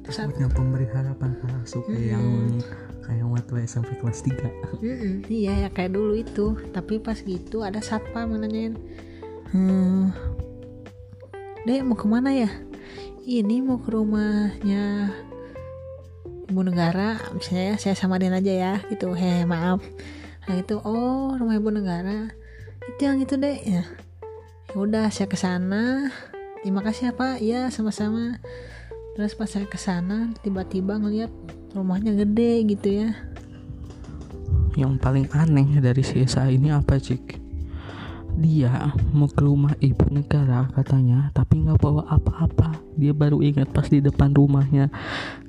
Takutnya 0.04 0.46
pemberi 0.52 0.86
harapan 0.92 1.34
palsu 1.40 1.82
kayak 1.82 2.14
yang 2.14 2.26
kayak 3.02 3.26
waktu 3.26 3.66
SMP 3.66 3.90
kelas 3.98 4.22
3 4.22 4.78
Mm-mm, 4.78 5.14
iya 5.26 5.66
ya 5.66 5.68
kayak 5.72 5.94
dulu 5.96 6.14
itu. 6.14 6.54
Tapi 6.70 7.02
pas 7.02 7.18
gitu 7.18 7.66
ada 7.66 7.82
satpam 7.82 8.38
nanyain 8.38 8.78
hmm, 9.52 10.10
dek 11.66 11.82
mau 11.86 11.98
ke 11.98 12.06
mana 12.06 12.30
ya? 12.30 12.50
Ini 13.26 13.58
mau 13.62 13.82
ke 13.82 13.90
rumahnya 13.90 15.10
ibu 16.46 16.60
negara. 16.62 17.18
Misalnya 17.34 17.74
ya, 17.74 17.76
saya 17.78 17.94
samarin 17.98 18.34
aja 18.34 18.52
ya 18.54 18.74
gitu. 18.86 19.14
Heh 19.18 19.42
maaf. 19.42 19.82
Nah 20.46 20.54
itu 20.54 20.78
oh 20.82 21.34
rumah 21.34 21.58
ibu 21.58 21.74
negara. 21.74 22.30
Itu 22.94 23.10
yang 23.10 23.18
itu 23.18 23.34
deh 23.34 23.58
ya 23.66 23.82
ya 24.70 24.74
udah 24.78 25.10
saya 25.10 25.26
ke 25.26 25.38
sana. 25.38 26.10
Terima 26.62 26.82
kasih 26.86 27.10
ya 27.10 27.12
pak. 27.14 27.42
Ya 27.42 27.70
sama-sama. 27.74 28.38
Terus 29.18 29.34
pas 29.34 29.50
saya 29.50 29.66
ke 29.66 29.78
sana 29.78 30.30
tiba-tiba 30.42 30.98
ngeliat 30.98 31.30
rumahnya 31.74 32.14
gede 32.14 32.62
gitu 32.66 32.88
ya. 33.06 33.10
Yang 34.76 35.00
paling 35.00 35.26
aneh 35.32 35.80
dari 35.80 36.04
Esa 36.04 36.46
ini 36.52 36.68
apa 36.68 37.00
cik 37.00 37.45
dia 38.36 38.92
mau 39.16 39.26
ke 39.26 39.40
rumah 39.40 39.72
ibu 39.80 40.04
negara 40.12 40.68
katanya. 40.76 41.32
Tapi 41.32 41.64
nggak 41.64 41.80
bawa 41.80 42.04
apa-apa. 42.12 42.76
Dia 43.00 43.16
baru 43.16 43.40
ingat 43.40 43.72
pas 43.72 43.88
di 43.88 44.04
depan 44.04 44.36
rumahnya. 44.36 44.92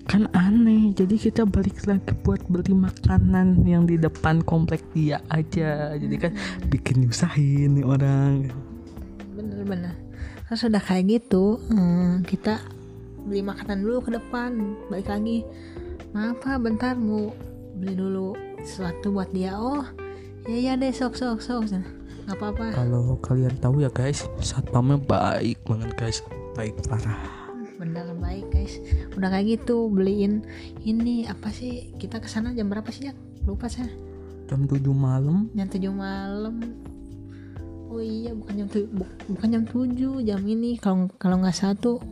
Kan 0.08 0.32
aneh. 0.32 0.96
Jadi 0.96 1.20
kita 1.20 1.44
balik 1.44 1.84
lagi 1.84 2.16
buat 2.24 2.40
beli 2.48 2.72
makanan 2.72 3.68
yang 3.68 3.84
di 3.84 4.00
depan 4.00 4.40
komplek 4.42 4.82
dia 4.96 5.20
aja. 5.28 6.00
Jadi 6.00 6.16
kan 6.16 6.32
bikin 6.72 7.04
nyusahin 7.04 7.76
nih 7.76 7.86
orang. 7.86 8.48
Bener-bener 9.36 9.96
terus 10.48 10.64
udah 10.64 10.80
kayak 10.80 11.12
gitu 11.12 11.60
hmm, 11.60 12.24
kita 12.24 12.64
beli 13.28 13.44
makanan 13.44 13.84
dulu 13.84 14.08
ke 14.08 14.16
depan. 14.16 14.80
Balik 14.88 15.12
lagi. 15.12 15.44
Maaf 16.16 16.40
pak 16.40 16.64
bentar 16.64 16.96
mau 16.96 17.36
beli 17.76 18.00
dulu 18.00 18.32
sesuatu 18.64 19.12
buat 19.12 19.28
dia. 19.36 19.60
Oh 19.60 19.84
ya 20.48 20.72
ya 20.72 20.74
deh 20.80 20.96
sok 20.96 21.20
sok 21.20 21.44
sok 21.44 21.97
nggak 22.28 22.38
apa-apa. 22.38 22.66
Kalau 22.76 23.16
kalian 23.24 23.56
tahu 23.58 23.80
ya 23.80 23.90
guys 23.90 24.28
satpamnya 24.38 25.00
baik 25.00 25.64
banget 25.64 25.92
guys. 25.96 26.20
Baik 26.54 26.76
parah. 26.86 27.48
Bener 27.80 28.12
baik 28.20 28.52
guys. 28.52 28.84
Udah 29.16 29.32
kayak 29.32 29.64
gitu 29.64 29.88
beliin 29.88 30.44
ini 30.84 31.24
apa 31.24 31.48
sih? 31.50 31.96
Kita 31.96 32.20
ke 32.20 32.28
sana 32.28 32.52
jam 32.52 32.68
berapa 32.68 32.92
sih 32.92 33.08
Jack? 33.08 33.18
lupa 33.48 33.72
saya. 33.72 33.88
Jam 34.52 34.68
7 34.68 34.84
malam. 34.92 35.48
Jam 35.56 35.72
7 35.72 35.88
malam. 35.88 36.60
Oh 37.88 38.04
iya 38.04 38.36
bukan 38.36 38.54
jam 38.54 38.68
tu- 38.68 38.92
bu- 38.92 39.16
bukan 39.32 39.48
jam 39.48 39.64
7 39.64 40.20
jam 40.20 40.42
ini. 40.44 40.76
Kalau 40.76 41.08
kalau 41.16 41.40
nggak 41.40 41.56
satu 41.56 42.04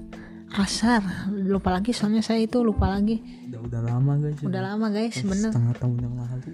asar 0.55 1.03
lupa 1.35 1.75
lagi 1.75 1.91
soalnya 1.91 2.23
saya 2.23 2.39
itu 2.39 2.63
lupa 2.63 2.87
lagi. 2.87 3.19
Udah 3.51 3.59
udah 3.67 3.81
lama 3.83 4.11
guys 4.15 4.39
udah 4.39 4.61
lama 4.63 4.87
guys 4.87 5.15
bener. 5.19 5.51
setengah 5.51 5.75
tahun 5.75 5.97
yang 5.99 6.15
lalu. 6.15 6.51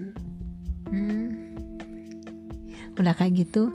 Hmm. 0.90 1.26
Udah 2.98 3.14
kayak 3.16 3.48
gitu 3.48 3.72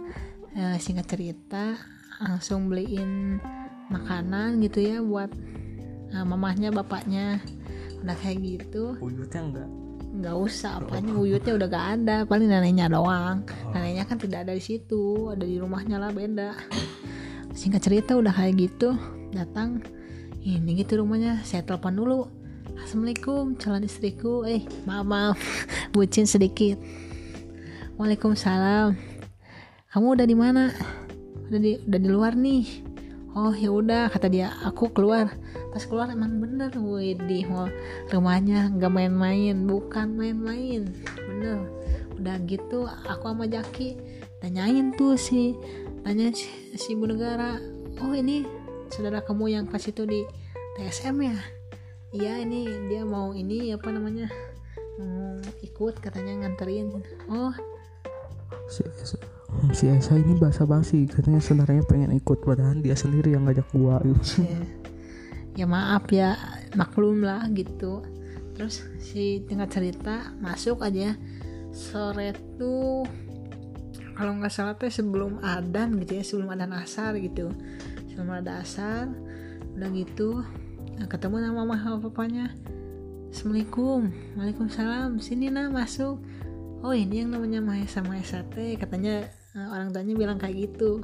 eh, 0.54 0.78
singkat 0.82 1.10
cerita 1.10 1.78
langsung 2.18 2.70
beliin 2.70 3.38
makanan 3.94 4.60
gitu 4.66 4.84
ya 4.84 4.98
buat 5.00 5.30
eh, 6.12 6.26
mamahnya 6.26 6.74
bapaknya. 6.74 7.42
Udah 8.02 8.16
kayak 8.22 8.38
gitu. 8.46 8.98
Uyutnya 9.02 9.42
enggak? 9.42 9.70
Nggak 10.08 10.38
usah 10.38 10.82
apanya 10.82 11.14
uyutnya 11.14 11.54
udah 11.60 11.68
gak 11.70 11.88
ada 12.00 12.18
paling 12.26 12.50
neneknya 12.50 12.90
doang. 12.90 13.46
Neneknya 13.74 14.04
kan 14.08 14.18
tidak 14.18 14.48
ada 14.48 14.54
di 14.54 14.64
situ 14.64 15.30
ada 15.30 15.46
di 15.46 15.58
rumahnya 15.62 15.98
lah 16.02 16.10
beda. 16.14 16.58
Singkat 17.58 17.82
cerita 17.82 18.12
udah 18.18 18.34
kayak 18.34 18.58
gitu 18.58 18.98
datang. 19.34 19.82
Ini 20.42 20.80
gitu 20.80 21.04
rumahnya 21.04 21.44
saya 21.44 21.66
telepon 21.66 21.94
dulu. 21.98 22.20
Assalamualaikum 22.78 23.58
calon 23.58 23.84
istriku. 23.84 24.46
Eh 24.48 24.64
maaf 24.86 25.06
maaf 25.06 25.38
bucin 25.94 26.30
sedikit. 26.30 26.80
Waalaikumsalam 27.98 29.07
kamu 29.88 30.20
udah 30.20 30.28
di 30.28 30.36
mana? 30.36 30.64
Udah 31.48 31.60
di 31.64 31.80
udah 31.80 32.00
di 32.00 32.10
luar 32.12 32.34
nih. 32.36 32.66
Oh 33.38 33.54
ya 33.56 33.72
udah 33.72 34.12
kata 34.12 34.28
dia. 34.28 34.52
Aku 34.68 34.92
keluar. 34.92 35.32
Pas 35.72 35.84
keluar 35.88 36.12
emang 36.12 36.44
bener 36.44 36.74
mau 36.76 37.00
rumahnya 38.12 38.68
nggak 38.76 38.92
main-main. 38.92 39.56
Bukan 39.64 40.20
main-main. 40.20 40.92
Bener. 41.16 41.72
Udah 42.20 42.36
gitu 42.44 42.90
aku 43.08 43.32
sama 43.32 43.46
Jaki 43.48 43.96
tanyain 44.42 44.94
tuh 44.94 45.18
si 45.18 45.56
tanya 46.06 46.30
si, 46.34 46.50
si 46.78 46.94
ibu 46.94 47.10
negara 47.10 47.58
oh 48.02 48.14
ini 48.14 48.46
saudara 48.94 49.26
kamu 49.26 49.54
yang 49.54 49.66
pas 49.66 49.82
itu 49.82 50.06
di 50.06 50.24
TSM 50.78 51.18
ya 51.26 51.38
iya 52.14 52.34
ini 52.42 52.70
dia 52.88 53.02
mau 53.02 53.34
ini 53.34 53.74
apa 53.74 53.90
namanya 53.90 54.30
mau 54.98 55.38
ikut 55.62 56.02
katanya 56.02 56.46
nganterin. 56.46 56.90
Oh 57.30 57.54
si 59.72 59.88
Esa 59.88 60.16
ini 60.20 60.36
basa 60.36 60.68
basi 60.68 61.08
katanya 61.08 61.40
saudaranya 61.40 61.84
pengen 61.88 62.16
ikut 62.16 62.44
padahal 62.44 62.80
dia 62.80 62.96
sendiri 62.96 63.34
yang 63.36 63.48
ngajak 63.48 63.68
gua 63.72 64.00
ya, 64.04 64.16
ya 65.58 65.66
maaf 65.66 66.06
ya 66.12 66.36
maklum 66.76 67.24
lah 67.24 67.48
gitu. 67.56 68.04
Terus 68.58 68.86
si 69.02 69.46
tingkat 69.46 69.70
cerita 69.74 70.34
masuk 70.42 70.82
aja. 70.82 71.16
Sore 71.74 72.34
tuh 72.58 73.06
kalau 74.18 74.34
nggak 74.42 74.50
salah 74.50 74.74
tuh 74.74 74.90
sebelum 74.90 75.38
adan 75.46 76.02
gitu 76.02 76.18
ya 76.18 76.24
sebelum 76.26 76.50
adan 76.54 76.74
asar 76.74 77.18
gitu. 77.22 77.54
Sebelum 78.10 78.34
ada 78.34 78.66
asar 78.66 79.10
udah 79.78 79.94
gitu 79.94 80.42
nah, 80.98 81.06
ketemu 81.06 81.46
sama 81.46 81.54
mama 81.64 81.76
sama 81.78 81.98
papanya. 82.02 82.50
Assalamualaikum 83.28 84.10
Waalaikumsalam 84.40 85.22
Sini 85.22 85.54
nah 85.54 85.70
masuk. 85.70 86.18
Oh 86.82 86.94
ini 86.94 87.22
yang 87.26 87.34
namanya 87.34 87.58
Mahesa 87.62 88.06
Mahesa 88.06 88.46
teh 88.54 88.78
Katanya 88.78 89.26
eh, 89.58 89.68
orang 89.74 89.90
tuanya 89.90 90.14
bilang 90.14 90.38
kayak 90.38 90.70
gitu. 90.70 91.02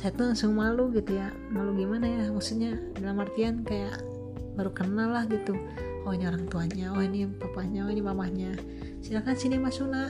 Saya 0.00 0.14
tuh 0.16 0.32
langsung 0.32 0.56
malu 0.56 0.88
gitu 0.96 1.20
ya. 1.20 1.28
Malu 1.52 1.76
gimana 1.76 2.08
ya? 2.08 2.24
Maksudnya 2.32 2.80
dalam 2.96 3.20
artian 3.20 3.60
kayak 3.66 4.00
baru 4.56 4.72
kenal 4.72 5.12
lah 5.12 5.28
gitu. 5.28 5.52
Oh 6.08 6.16
ini 6.16 6.24
orang 6.24 6.48
tuanya. 6.48 6.96
Oh 6.96 7.02
ini 7.04 7.28
papanya. 7.28 7.84
Oh 7.84 7.92
ini 7.92 8.00
mamahnya. 8.00 8.56
Silakan 9.04 9.36
sini 9.36 9.60
Mas 9.60 9.76
Suna 9.76 10.08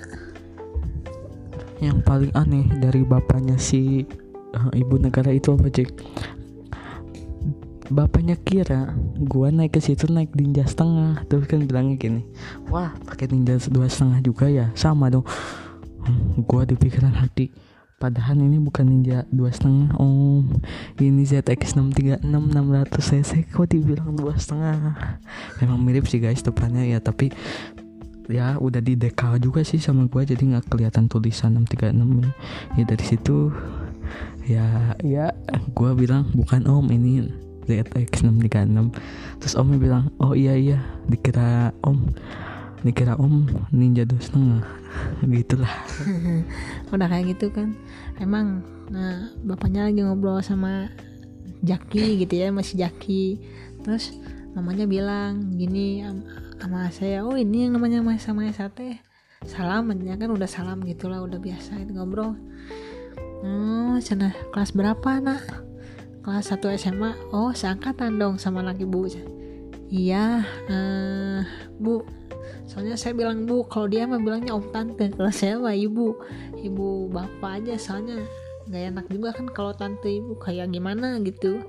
yang 1.79 2.03
paling 2.03 2.35
aneh 2.35 2.67
dari 2.83 3.07
bapaknya 3.07 3.55
si 3.55 4.03
eh, 4.55 4.69
ibu 4.75 4.99
negara 4.99 5.31
itu 5.31 5.55
apa 5.55 5.71
cek 5.71 5.89
bapaknya 7.89 8.35
kira 8.43 8.93
gua 9.31 9.49
naik 9.49 9.79
ke 9.79 9.81
situ 9.81 10.11
naik 10.13 10.35
ninja 10.37 10.67
setengah. 10.69 11.25
Terus 11.31 11.49
kan 11.49 11.65
bilangnya 11.65 11.97
gini 11.97 12.23
wah 12.69 12.93
pakai 13.07 13.31
ninja 13.31 13.57
dua 13.71 13.87
setengah 13.89 14.21
juga 14.21 14.51
ya? 14.51 14.69
Sama 14.75 15.09
dong 15.09 15.25
gua 16.45 16.65
di 16.69 16.75
pikiran 16.75 17.15
hati. 17.15 17.51
Padahal 17.99 18.39
ini 18.39 18.63
bukan 18.63 18.87
ninja 18.87 19.27
dua 19.35 19.51
setengah 19.51 19.99
om. 19.99 20.47
Ini 21.03 21.23
ZX 21.27 21.75
636 21.75 22.23
600 22.23 22.95
cc 22.95 23.31
kok 23.51 23.67
dibilang 23.67 24.15
dua 24.15 24.39
setengah? 24.39 24.95
Memang 25.59 25.83
mirip 25.83 26.07
sih 26.07 26.23
guys 26.23 26.47
depannya 26.47 26.87
ya. 26.87 27.03
Tapi 27.03 27.35
ya 28.29 28.61
udah 28.61 28.79
di 28.79 28.95
dekal 28.95 29.41
juga 29.41 29.65
sih 29.65 29.81
sama 29.81 30.07
gua 30.07 30.23
jadi 30.23 30.39
nggak 30.39 30.69
kelihatan 30.69 31.09
tulisan 31.09 31.59
636 31.65 31.97
ya. 32.23 32.31
ya 32.77 32.85
dari 32.85 33.05
situ 33.09 33.51
ya 34.45 34.67
ya 35.01 35.33
gua 35.73 35.97
bilang 35.97 36.29
bukan 36.37 36.69
om 36.69 36.87
ini 36.93 37.25
ZX 37.69 38.25
636 38.25 38.97
terus 39.41 39.55
omnya 39.57 39.79
bilang 39.81 40.05
oh 40.21 40.33
iya 40.33 40.57
iya 40.57 40.81
dikira 41.09 41.73
om 41.85 42.09
dikira 42.83 43.19
om 43.19 43.47
ninja 43.75 44.07
dua 44.07 44.21
setengah. 44.23 44.63
Gitulah 45.27 45.75
udah 46.95 47.09
kayak 47.11 47.37
gitu 47.37 47.51
kan. 47.51 47.75
Emang 48.19 48.63
nah 48.89 49.31
bapaknya 49.45 49.89
lagi 49.91 50.01
ngobrol 50.01 50.41
sama 50.41 50.89
Jaki 51.63 52.23
gitu 52.23 52.35
ya 52.39 52.55
masih 52.55 52.81
Jaki. 52.83 53.43
Terus 53.83 54.15
mamanya 54.55 54.87
bilang 54.87 55.59
gini 55.59 56.03
am- 56.07 56.27
sama 56.59 56.91
saya 56.91 57.23
oh 57.23 57.39
ini 57.39 57.67
yang 57.67 57.79
namanya 57.79 58.03
Mas 58.03 58.27
sama 58.27 58.47
teh 58.51 58.99
salam. 59.47 59.91
Ya 60.03 60.15
kan 60.19 60.31
udah 60.31 60.49
salam 60.51 60.83
gitulah 60.87 61.23
udah 61.23 61.39
biasa 61.39 61.83
itu 61.83 61.93
ngobrol. 61.95 62.35
Oh 63.43 63.95
sana 64.03 64.35
kelas 64.51 64.75
berapa 64.75 65.23
nak? 65.23 65.67
Kelas 66.27 66.51
1 66.53 66.77
SMA 66.77 67.15
oh 67.33 67.55
seangkatan 67.55 68.19
dong 68.19 68.37
sama 68.37 68.61
laki 68.61 68.85
bu. 68.85 69.07
Iya 69.89 70.45
eh, 70.69 71.41
bu 71.81 72.18
soalnya 72.69 72.95
saya 73.01 73.17
bilang 73.17 73.49
bu 73.49 73.65
kalau 73.67 73.89
dia 73.89 74.05
mah 74.05 74.21
bilangnya 74.21 74.53
om 74.53 74.63
tante. 74.71 75.09
Kalau 75.11 75.33
saya 75.33 75.57
mah 75.57 75.73
ibu. 75.73 76.15
Ibu 76.55 77.09
bapak 77.09 77.65
aja 77.65 77.75
soalnya 77.81 78.21
nggak 78.69 78.83
enak 78.93 79.07
juga 79.09 79.29
kan 79.33 79.47
kalau 79.51 79.73
tante 79.73 80.07
ibu. 80.07 80.37
Kayak 80.37 80.71
gimana 80.71 81.17
gitu. 81.25 81.65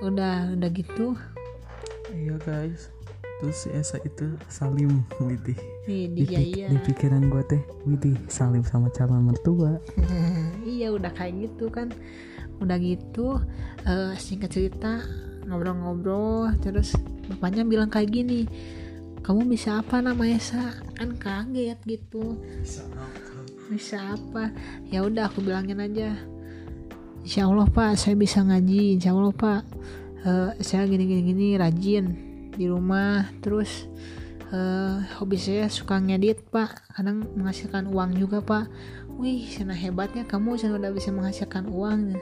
Udah 0.00 0.56
udah 0.56 0.70
gitu. 0.72 1.14
Iya 2.16 2.40
guys. 2.42 2.88
Terus 3.38 3.54
si 3.54 3.68
Esa 3.70 4.02
itu 4.02 4.34
Salim 4.50 5.06
Widih 5.22 5.54
di, 5.86 6.10
pik- 6.26 6.58
iya. 6.58 6.66
di 6.66 6.78
pikiran 6.82 7.30
gue 7.30 7.42
teh 7.46 7.62
Widih 7.86 8.18
Salim 8.26 8.66
sama 8.66 8.90
calon 8.90 9.28
mertua. 9.30 9.78
Iya 10.66 10.90
udah 10.90 11.14
kayak 11.14 11.46
gitu 11.46 11.70
kan. 11.70 11.94
Udah 12.58 12.74
gitu 12.82 13.38
eh, 13.86 14.18
singkat 14.18 14.50
cerita 14.50 14.98
ngobrol-ngobrol 15.48 16.52
terus 16.60 16.92
bapaknya 17.30 17.64
bilang 17.64 17.88
kayak 17.88 18.12
gini 18.12 18.44
kamu 19.28 19.44
bisa 19.44 19.84
apa 19.84 20.00
nama 20.00 20.24
Esa 20.24 20.72
kan 20.96 21.12
kaget 21.20 21.76
gitu. 21.84 22.40
Bisa 23.68 24.16
apa? 24.16 24.48
Ya 24.88 25.04
udah 25.04 25.28
aku 25.28 25.44
bilangin 25.44 25.84
aja. 25.84 26.16
Insya 27.20 27.44
Allah 27.44 27.68
pak 27.68 28.00
saya 28.00 28.16
bisa 28.16 28.40
ngaji. 28.40 28.96
Insya 28.96 29.12
Allah 29.12 29.36
pak. 29.36 29.68
Eh, 30.24 30.64
saya 30.64 30.88
gini 30.88 31.04
gini 31.04 31.22
gini 31.28 31.48
rajin 31.60 32.04
di 32.56 32.72
rumah. 32.72 33.28
Terus 33.44 33.84
eh, 34.48 34.96
hobi 35.20 35.36
saya 35.36 35.68
suka 35.68 36.00
ngedit 36.00 36.48
pak. 36.48 36.88
Kadang 36.96 37.28
menghasilkan 37.36 37.84
uang 37.84 38.16
juga 38.16 38.40
pak. 38.40 38.64
Wih 39.20 39.44
sana 39.44 39.76
hebatnya 39.76 40.24
kamu. 40.24 40.56
Sana 40.56 40.80
udah 40.80 40.88
bisa 40.88 41.12
menghasilkan 41.12 41.68
uang. 41.68 42.16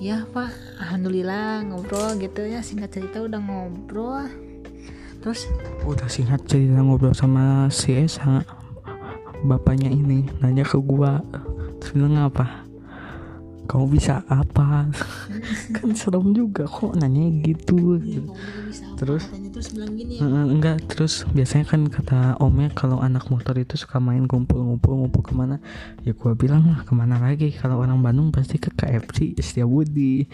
Ya 0.00 0.24
pak. 0.32 0.56
Alhamdulillah 0.80 1.68
ngobrol 1.68 2.16
gitu 2.16 2.48
ya. 2.48 2.64
Singkat 2.64 2.96
cerita 2.96 3.20
udah 3.28 3.44
ngobrol 3.44 4.49
terus? 5.20 5.46
Udah 5.84 6.08
singkat 6.08 6.42
cerita 6.48 6.80
ngobrol 6.80 7.12
sama 7.12 7.68
si 7.68 7.92
Esa 7.92 8.42
bapaknya 9.44 9.92
ini. 9.92 10.26
Nanya 10.40 10.64
ke 10.64 10.80
gua. 10.80 11.20
Terus 11.80 11.96
bilang 11.96 12.16
apa 12.20 12.69
kamu 13.70 13.86
bisa 13.94 14.26
apa? 14.26 14.90
Kan 15.78 15.94
serem 15.94 16.34
juga 16.34 16.66
kok 16.66 16.98
nanya 16.98 17.30
gitu? 17.46 18.02
Ya, 18.02 18.18
Terus? 18.98 19.30
terus 19.30 19.70
bilang 19.70 19.94
gini 19.94 20.18
ya. 20.18 20.26
Enggak 20.26 20.76
terus 20.90 21.22
biasanya 21.30 21.64
kan 21.68 21.86
kata 21.88 22.18
omnya 22.42 22.72
kalau 22.74 22.98
anak 23.00 23.28
motor 23.28 23.56
itu 23.56 23.76
suka 23.76 24.00
main 24.02 24.26
ngumpul-ngumpul 24.26 24.92
ngumpul 24.98 25.22
ke 25.22 25.32
mana? 25.36 25.62
Ya 26.02 26.16
gua 26.16 26.34
bilang 26.34 26.66
lah 26.66 26.82
ke 26.82 26.92
mana 26.92 27.16
lagi? 27.20 27.54
Kalau 27.54 27.78
orang 27.78 28.00
Bandung 28.02 28.34
pasti 28.34 28.58
ke 28.58 28.74
KFC 28.74 29.38
Setiabudi 29.38 30.26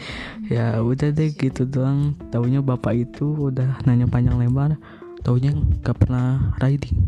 ya 0.46 0.78
udah 0.78 1.12
deh 1.12 1.30
gitu 1.34 1.68
doang. 1.68 2.16
Taunya 2.32 2.64
bapak 2.64 2.94
itu 2.96 3.52
udah 3.52 3.82
nanya 3.84 4.08
panjang 4.08 4.38
lebar 4.40 4.78
taunya 5.26 5.50
nggak 5.50 5.96
pernah 5.98 6.54
riding. 6.62 7.02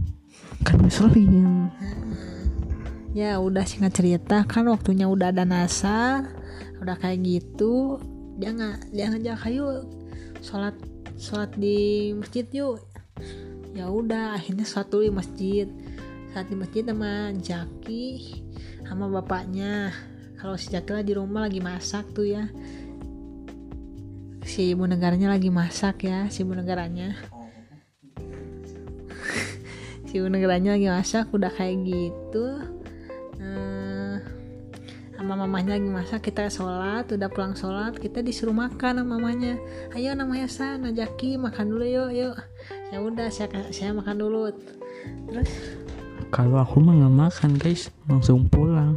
Kan 0.66 0.82
ngeselin 0.82 1.70
ya 3.16 3.40
udah 3.40 3.64
singkat 3.64 3.92
cerita. 3.96 4.44
Kan 4.44 4.68
waktunya 4.68 5.08
udah 5.08 5.32
ada 5.32 5.44
nasa 5.48 6.26
udah 6.80 6.96
kayak 6.98 7.24
gitu. 7.24 8.00
Dia 8.38 8.54
nggak 8.54 8.92
dia 8.94 9.06
ngajak 9.10 9.46
ayo 9.48 9.86
sholat 10.44 10.76
sholat 11.18 11.50
di 11.56 12.12
masjid 12.14 12.46
yuk. 12.52 12.82
Ya 13.72 13.88
udah 13.88 14.36
akhirnya 14.36 14.66
suatu 14.66 15.02
di 15.04 15.10
masjid. 15.12 15.68
Saat 16.34 16.52
di 16.52 16.56
masjid 16.58 16.84
sama 16.84 17.32
Jaki 17.34 18.06
sama 18.84 19.08
bapaknya. 19.08 19.92
Kalau 20.38 20.54
si 20.54 20.70
Jaki 20.70 20.90
lah 20.94 21.04
di 21.04 21.14
rumah 21.16 21.50
lagi 21.50 21.58
masak 21.58 22.14
tuh 22.14 22.28
ya. 22.28 22.46
Si 24.48 24.72
ibu 24.72 24.88
negaranya 24.88 25.28
lagi 25.28 25.52
masak 25.52 26.08
ya 26.08 26.30
si 26.30 26.42
ibu 26.44 26.54
negaranya. 26.54 27.16
Si 30.08 30.16
ibu 30.16 30.24
negaranya 30.32 30.72
lagi 30.72 30.88
masak 30.88 31.28
udah 31.36 31.52
kayak 31.52 31.84
gitu 31.84 32.77
sama 35.28 35.44
mamanya 35.44 35.76
lagi 35.76 35.92
masak 35.92 36.32
kita 36.32 36.48
sholat 36.48 37.04
udah 37.12 37.28
pulang 37.28 37.52
sholat 37.52 37.92
kita 38.00 38.24
disuruh 38.24 38.56
makan 38.56 39.04
sama 39.04 39.20
mamanya 39.20 39.60
ayo 39.92 40.16
namanya 40.16 40.48
San 40.48 40.88
Jaki 40.88 41.36
makan 41.36 41.68
dulu 41.68 41.84
yuk 41.84 42.10
yuk. 42.16 42.36
Ya 42.88 43.04
udah 43.04 43.28
saya 43.28 43.52
saya 43.68 43.92
makan 43.92 44.16
dulu. 44.16 44.48
Terus? 45.28 45.52
Kalau 46.32 46.56
aku 46.56 46.80
mah 46.80 46.96
nggak 46.96 47.16
makan 47.28 47.50
guys. 47.60 47.92
Langsung 48.08 48.48
pulang. 48.48 48.96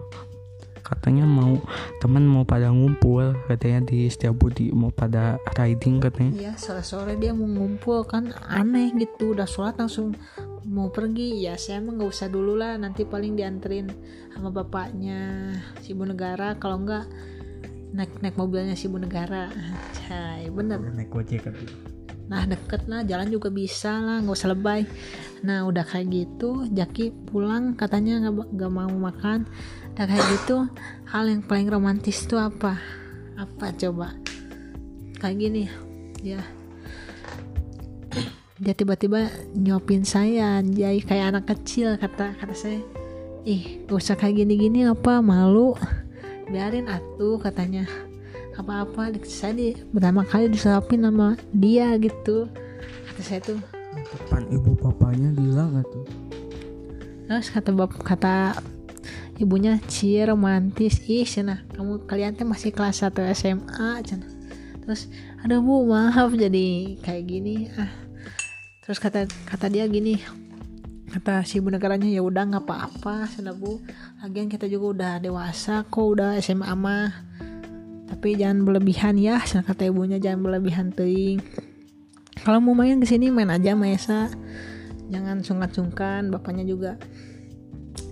Katanya 0.80 1.24
mau 1.24 1.56
teman 2.04 2.28
mau 2.28 2.44
pada 2.44 2.68
ngumpul 2.68 3.32
katanya 3.48 3.88
di 3.88 4.12
Setiabudi 4.12 4.76
mau 4.76 4.92
pada 4.92 5.40
riding 5.56 6.04
katanya. 6.04 6.32
Iya 6.36 6.54
sore-sore 6.60 7.16
dia 7.16 7.32
mau 7.36 7.48
ngumpul 7.48 8.08
kan 8.08 8.32
aneh 8.48 8.92
gitu. 8.96 9.36
Udah 9.36 9.48
sholat 9.48 9.76
langsung 9.76 10.16
mau 10.72 10.88
pergi 10.88 11.44
ya 11.44 11.60
saya 11.60 11.84
emang 11.84 12.00
nggak 12.00 12.12
usah 12.16 12.28
dulu 12.32 12.56
lah. 12.56 12.80
Nanti 12.80 13.04
paling 13.04 13.36
dianterin 13.36 13.92
sama 14.32 14.50
bapaknya 14.50 15.52
si 15.84 15.92
ibu 15.92 16.08
negara. 16.08 16.56
Kalau 16.56 16.80
enggak 16.80 17.06
naik 17.92 18.24
naik 18.24 18.40
mobilnya 18.40 18.80
si 18.80 18.88
ibu 18.88 18.96
negara. 18.96 19.52
Cai 20.08 20.48
bener. 20.48 20.80
Naik 20.80 21.12
gojek 21.12 21.46
nah 22.32 22.48
deket 22.48 22.88
lah. 22.88 23.04
Jalan 23.04 23.28
juga 23.28 23.52
bisa 23.52 24.00
lah 24.00 24.24
nggak 24.24 24.38
usah 24.40 24.56
lebay. 24.56 24.88
Nah 25.44 25.68
udah 25.68 25.84
kayak 25.84 26.08
gitu 26.08 26.64
Jaki 26.72 27.12
pulang. 27.28 27.76
Katanya 27.76 28.24
nggak 28.24 28.56
nggak 28.56 28.72
mau 28.72 28.88
makan. 28.88 29.44
Udah 29.92 30.06
kayak 30.08 30.26
gitu 30.40 30.72
hal 31.12 31.28
yang 31.28 31.44
paling 31.44 31.68
romantis 31.68 32.24
tuh 32.24 32.40
apa? 32.40 32.80
Apa 33.36 33.76
coba? 33.76 34.16
Kayak 35.20 35.36
gini 35.38 35.64
ya 36.24 36.61
dia 38.62 38.78
tiba-tiba 38.78 39.26
nyopin 39.58 40.06
saya 40.06 40.62
jadi 40.62 41.02
kayak 41.02 41.26
anak 41.34 41.46
kecil 41.50 41.98
kata 41.98 42.38
kata 42.38 42.54
saya. 42.54 42.78
Ih 43.42 43.82
gak 43.90 43.98
usah 43.98 44.14
kayak 44.14 44.46
gini-gini 44.46 44.86
apa? 44.86 45.18
Malu. 45.18 45.74
Biarin 46.46 46.86
atuh 46.86 47.42
katanya. 47.42 47.90
Apa-apa 48.54 49.18
saya 49.26 49.58
di 49.58 49.74
pertama 49.90 50.22
kali 50.22 50.54
disuapin 50.54 51.02
sama 51.02 51.42
dia 51.50 51.98
gitu. 51.98 52.46
Kata 53.10 53.22
saya 53.26 53.42
tuh. 53.42 53.58
Depan 53.98 54.46
ibu 54.54 54.78
bapaknya 54.78 55.34
gila 55.34 55.82
gak 55.82 55.86
tuh? 55.90 56.06
Terus 57.26 57.48
kata 57.50 57.74
bap 57.74 57.98
kata 57.98 58.62
ibunya 59.42 59.82
cie 59.90 60.22
romantis. 60.22 61.02
Ih 61.10 61.26
cina 61.26 61.66
kamu 61.74 62.06
kalian 62.06 62.38
teh 62.38 62.46
masih 62.46 62.70
kelas 62.70 63.02
1 63.02 63.26
SMA 63.34 64.06
cina. 64.06 64.30
Terus 64.86 65.10
aduh 65.42 65.66
bu 65.66 65.90
maaf 65.90 66.30
jadi 66.38 66.94
kayak 67.02 67.26
gini. 67.26 67.66
Ah 67.74 68.11
terus 68.92 69.00
kata 69.00 69.24
kata 69.48 69.72
dia 69.72 69.88
gini 69.88 70.20
kata 71.16 71.48
si 71.48 71.64
ibu 71.64 71.72
negaranya 71.72 72.12
ya 72.12 72.20
udah 72.20 72.44
nggak 72.44 72.68
apa-apa 72.68 73.24
sana 73.32 73.56
bu 73.56 73.80
lagian 74.20 74.52
kita 74.52 74.68
juga 74.68 74.86
udah 74.92 75.14
dewasa 75.24 75.88
kok 75.88 76.20
udah 76.20 76.36
SMA 76.44 76.76
mah. 76.76 77.08
Tapi 78.12 78.36
jangan 78.36 78.68
berlebihan 78.68 79.16
ya 79.16 79.40
sana 79.48 79.64
kata 79.64 79.88
ibunya 79.88 80.20
jangan 80.20 80.44
berlebihan 80.44 80.92
ting 80.92 81.40
kalau 82.44 82.60
mau 82.60 82.76
main 82.76 83.00
ke 83.00 83.08
sini 83.08 83.32
main 83.32 83.48
aja 83.48 83.80
Maesa 83.80 84.28
jangan 85.08 85.40
sungkan-sungkan 85.40 86.28
bapaknya 86.28 86.68
juga 86.68 87.00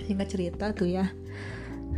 singkat 0.08 0.32
cerita 0.32 0.72
tuh 0.72 0.88
ya. 0.88 1.12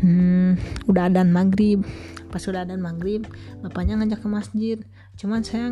Hmm, 0.02 0.58
udah 0.89 1.06
adan 1.06 1.30
maghrib. 1.30 1.86
Pas 2.34 2.41
udah 2.50 2.65
adan 2.65 2.82
maghrib 2.82 3.30
bapaknya 3.62 4.02
ngajak 4.02 4.26
ke 4.26 4.28
masjid. 4.34 4.78
Cuman 5.22 5.46
saya 5.46 5.70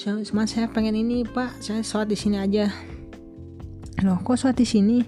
cuman 0.00 0.48
saya 0.48 0.64
pengen 0.64 0.96
ini 0.96 1.28
pak. 1.28 1.60
Saya 1.60 1.84
sholat 1.84 2.08
di 2.08 2.16
sini 2.16 2.40
aja. 2.40 2.72
Loh 4.00 4.16
kok 4.24 4.40
sholat 4.40 4.56
di 4.56 4.64
sini? 4.64 5.04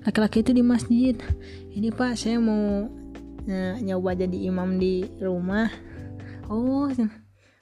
Laki-laki 0.00 0.40
itu 0.40 0.56
di 0.56 0.64
masjid. 0.64 1.12
Ini 1.76 1.92
pak 1.92 2.16
saya 2.16 2.40
mau 2.40 2.88
uh, 3.44 3.74
nyoba 3.84 4.16
jadi 4.16 4.48
imam 4.48 4.80
di 4.80 5.04
rumah. 5.20 5.68
Oh 6.48 6.88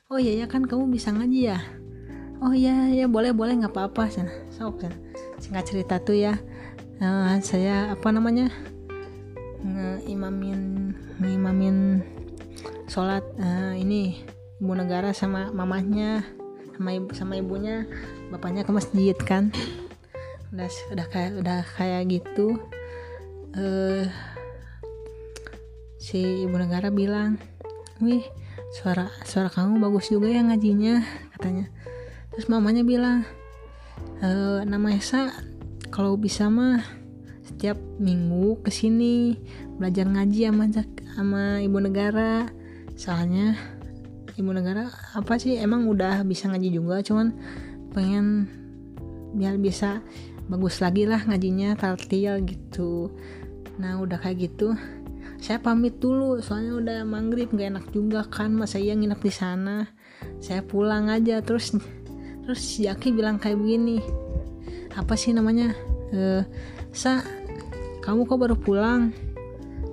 oh 0.09 0.19
iya 0.23 0.39
ya 0.39 0.47
kan 0.47 0.71
kamu 0.71 0.87
bisa 0.95 1.11
ngaji 1.11 1.51
ya? 1.51 1.59
Oh 2.39 2.55
iya 2.55 2.87
ya 2.95 3.11
boleh 3.11 3.35
boleh 3.35 3.59
nggak 3.59 3.75
apa-apa 3.75 4.07
sana 4.07 4.31
sok 4.55 4.87
sana 4.87 4.95
singkat 5.43 5.67
cerita 5.67 5.99
tuh 5.99 6.15
ya. 6.15 6.39
Uh, 7.03 7.43
saya 7.43 7.91
apa 7.91 8.15
namanya? 8.15 8.55
Ngeimamin 9.67 10.95
ngeimamin 11.19 12.07
sholat 12.87 13.27
uh, 13.43 13.75
ini 13.75 14.23
ibu 14.63 14.79
negara 14.79 15.11
sama 15.11 15.51
mamahnya 15.51 16.38
sama 16.79 16.95
ibu 16.95 17.11
sama 17.11 17.35
ibunya 17.35 17.91
bapaknya 18.31 18.63
ke 18.63 18.71
masjid 18.71 19.19
kan. 19.19 19.51
Udah 20.55 20.71
udah 20.95 21.07
kayak 21.11 21.33
udah 21.43 21.61
kayak 21.75 22.07
gitu 22.07 22.63
uh, 23.59 24.07
si 25.99 26.47
ibu 26.47 26.55
negara 26.55 26.95
bilang 26.95 27.37
wih 27.99 28.23
suara 28.71 29.11
suara 29.27 29.51
kamu 29.51 29.83
bagus 29.83 30.15
juga 30.15 30.31
ya 30.31 30.47
ngajinya 30.47 31.03
katanya. 31.35 31.67
Terus 32.31 32.47
mamanya 32.47 32.87
bilang 32.87 33.27
e, 34.23 34.63
nama 34.63 34.95
Esa 34.95 35.35
kalau 35.91 36.15
bisa 36.15 36.47
mah 36.47 36.79
setiap 37.43 37.75
minggu 37.99 38.63
ke 38.63 38.71
sini 38.71 39.35
belajar 39.75 40.07
ngaji 40.07 40.47
sama 40.47 40.65
sama 41.19 41.43
ibu 41.59 41.79
negara 41.83 42.47
soalnya 42.95 43.59
ibu 44.39 44.55
negara 44.55 44.87
apa 45.19 45.35
sih? 45.37 45.59
Emang 45.59 45.91
udah 45.91 46.23
bisa 46.23 46.47
ngaji 46.47 46.71
juga 46.71 47.03
cuman 47.03 47.35
pengen 47.91 48.47
biar 49.35 49.59
bisa 49.59 50.01
bagus 50.47 50.79
lagi 50.79 51.05
lah 51.05 51.27
ngajinya 51.27 51.75
tartil 51.75 52.47
gitu. 52.47 53.11
Nah 53.83 53.99
udah 53.99 54.23
kayak 54.23 54.49
gitu 54.49 54.79
saya 55.39 55.63
pamit 55.63 56.03
dulu 56.03 56.43
soalnya 56.43 56.75
udah 56.75 56.99
maghrib 57.07 57.47
gak 57.55 57.71
enak 57.71 57.87
juga 57.95 58.27
kan 58.27 58.51
masa 58.51 58.83
iya 58.83 58.95
nginep 58.95 59.21
di 59.23 59.33
sana. 59.33 59.87
Saya 60.43 60.67
pulang 60.67 61.11
aja 61.11 61.39
terus 61.43 61.75
terus 62.43 62.63
Jaki 62.79 63.15
bilang 63.15 63.39
kayak 63.39 63.59
begini 63.59 64.03
apa 64.95 65.15
sih 65.15 65.31
namanya? 65.31 65.75
E, 66.11 66.43
sa 66.91 67.23
kamu 68.03 68.27
kok 68.27 68.41
baru 68.41 68.57
pulang? 68.59 69.15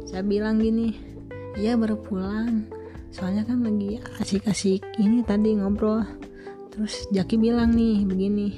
Saya 0.10 0.26
bilang 0.26 0.58
gini 0.58 0.98
iya 1.56 1.78
baru 1.78 2.00
pulang 2.00 2.75
soalnya 3.16 3.48
kan 3.48 3.64
lagi 3.64 4.04
asik-asik 4.20 4.84
ini 5.00 5.24
tadi 5.24 5.56
ngobrol. 5.56 6.04
Terus 6.76 7.08
Jaki 7.16 7.40
bilang 7.40 7.72
nih 7.72 8.04
begini. 8.04 8.52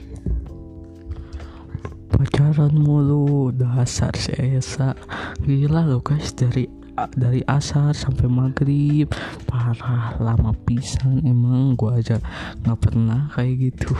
Pacaran 2.09 2.73
mulu 2.73 3.53
dasar 3.53 4.17
si 4.17 4.33
Esa. 4.33 4.97
Gila 5.45 5.85
lo 5.85 6.01
guys 6.01 6.33
dari 6.33 6.65
dari 7.13 7.45
asar 7.45 7.93
sampai 7.93 8.25
maghrib. 8.25 9.13
Parah 9.45 10.17
lama 10.17 10.49
pisan 10.65 11.21
emang 11.21 11.77
gua 11.77 12.01
aja 12.01 12.17
nggak 12.65 12.79
pernah 12.81 13.29
kayak 13.37 13.69
gitu. 13.69 13.93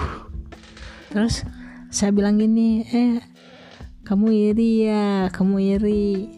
Terus 1.13 1.45
saya 1.93 2.09
bilang 2.09 2.41
gini 2.41 2.81
eh 2.89 3.21
kamu 4.09 4.33
iri 4.49 4.89
ya 4.89 5.29
kamu 5.29 5.77
iri 5.77 6.37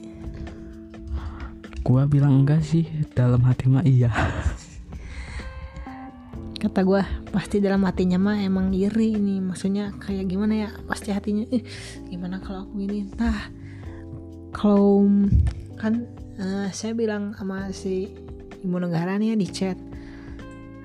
gua 1.86 2.06
bilang 2.06 2.44
enggak 2.44 2.62
sih 2.62 2.88
dalam 3.16 3.44
hati 3.46 3.66
mah 3.72 3.86
iya. 3.86 4.12
Kata 6.60 6.84
gua 6.84 7.08
pasti 7.32 7.64
dalam 7.64 7.88
hatinya 7.88 8.20
mah 8.20 8.38
emang 8.44 8.76
iri 8.76 9.16
ini. 9.16 9.40
Maksudnya 9.40 9.96
kayak 9.96 10.28
gimana 10.28 10.68
ya? 10.68 10.70
Pasti 10.86 11.16
hatinya 11.16 11.48
eh 11.50 11.64
gimana 12.12 12.44
kalau 12.44 12.68
aku 12.68 12.84
ini? 12.84 13.08
Nah 13.16 13.48
kalau 14.52 15.08
kan 15.80 16.04
uh, 16.42 16.68
saya 16.76 16.92
bilang 16.92 17.32
sama 17.38 17.72
si 17.72 18.12
ibu 18.60 18.76
negara 18.76 19.16
nih 19.16 19.32
ya 19.32 19.36
di 19.40 19.48
chat 19.48 19.80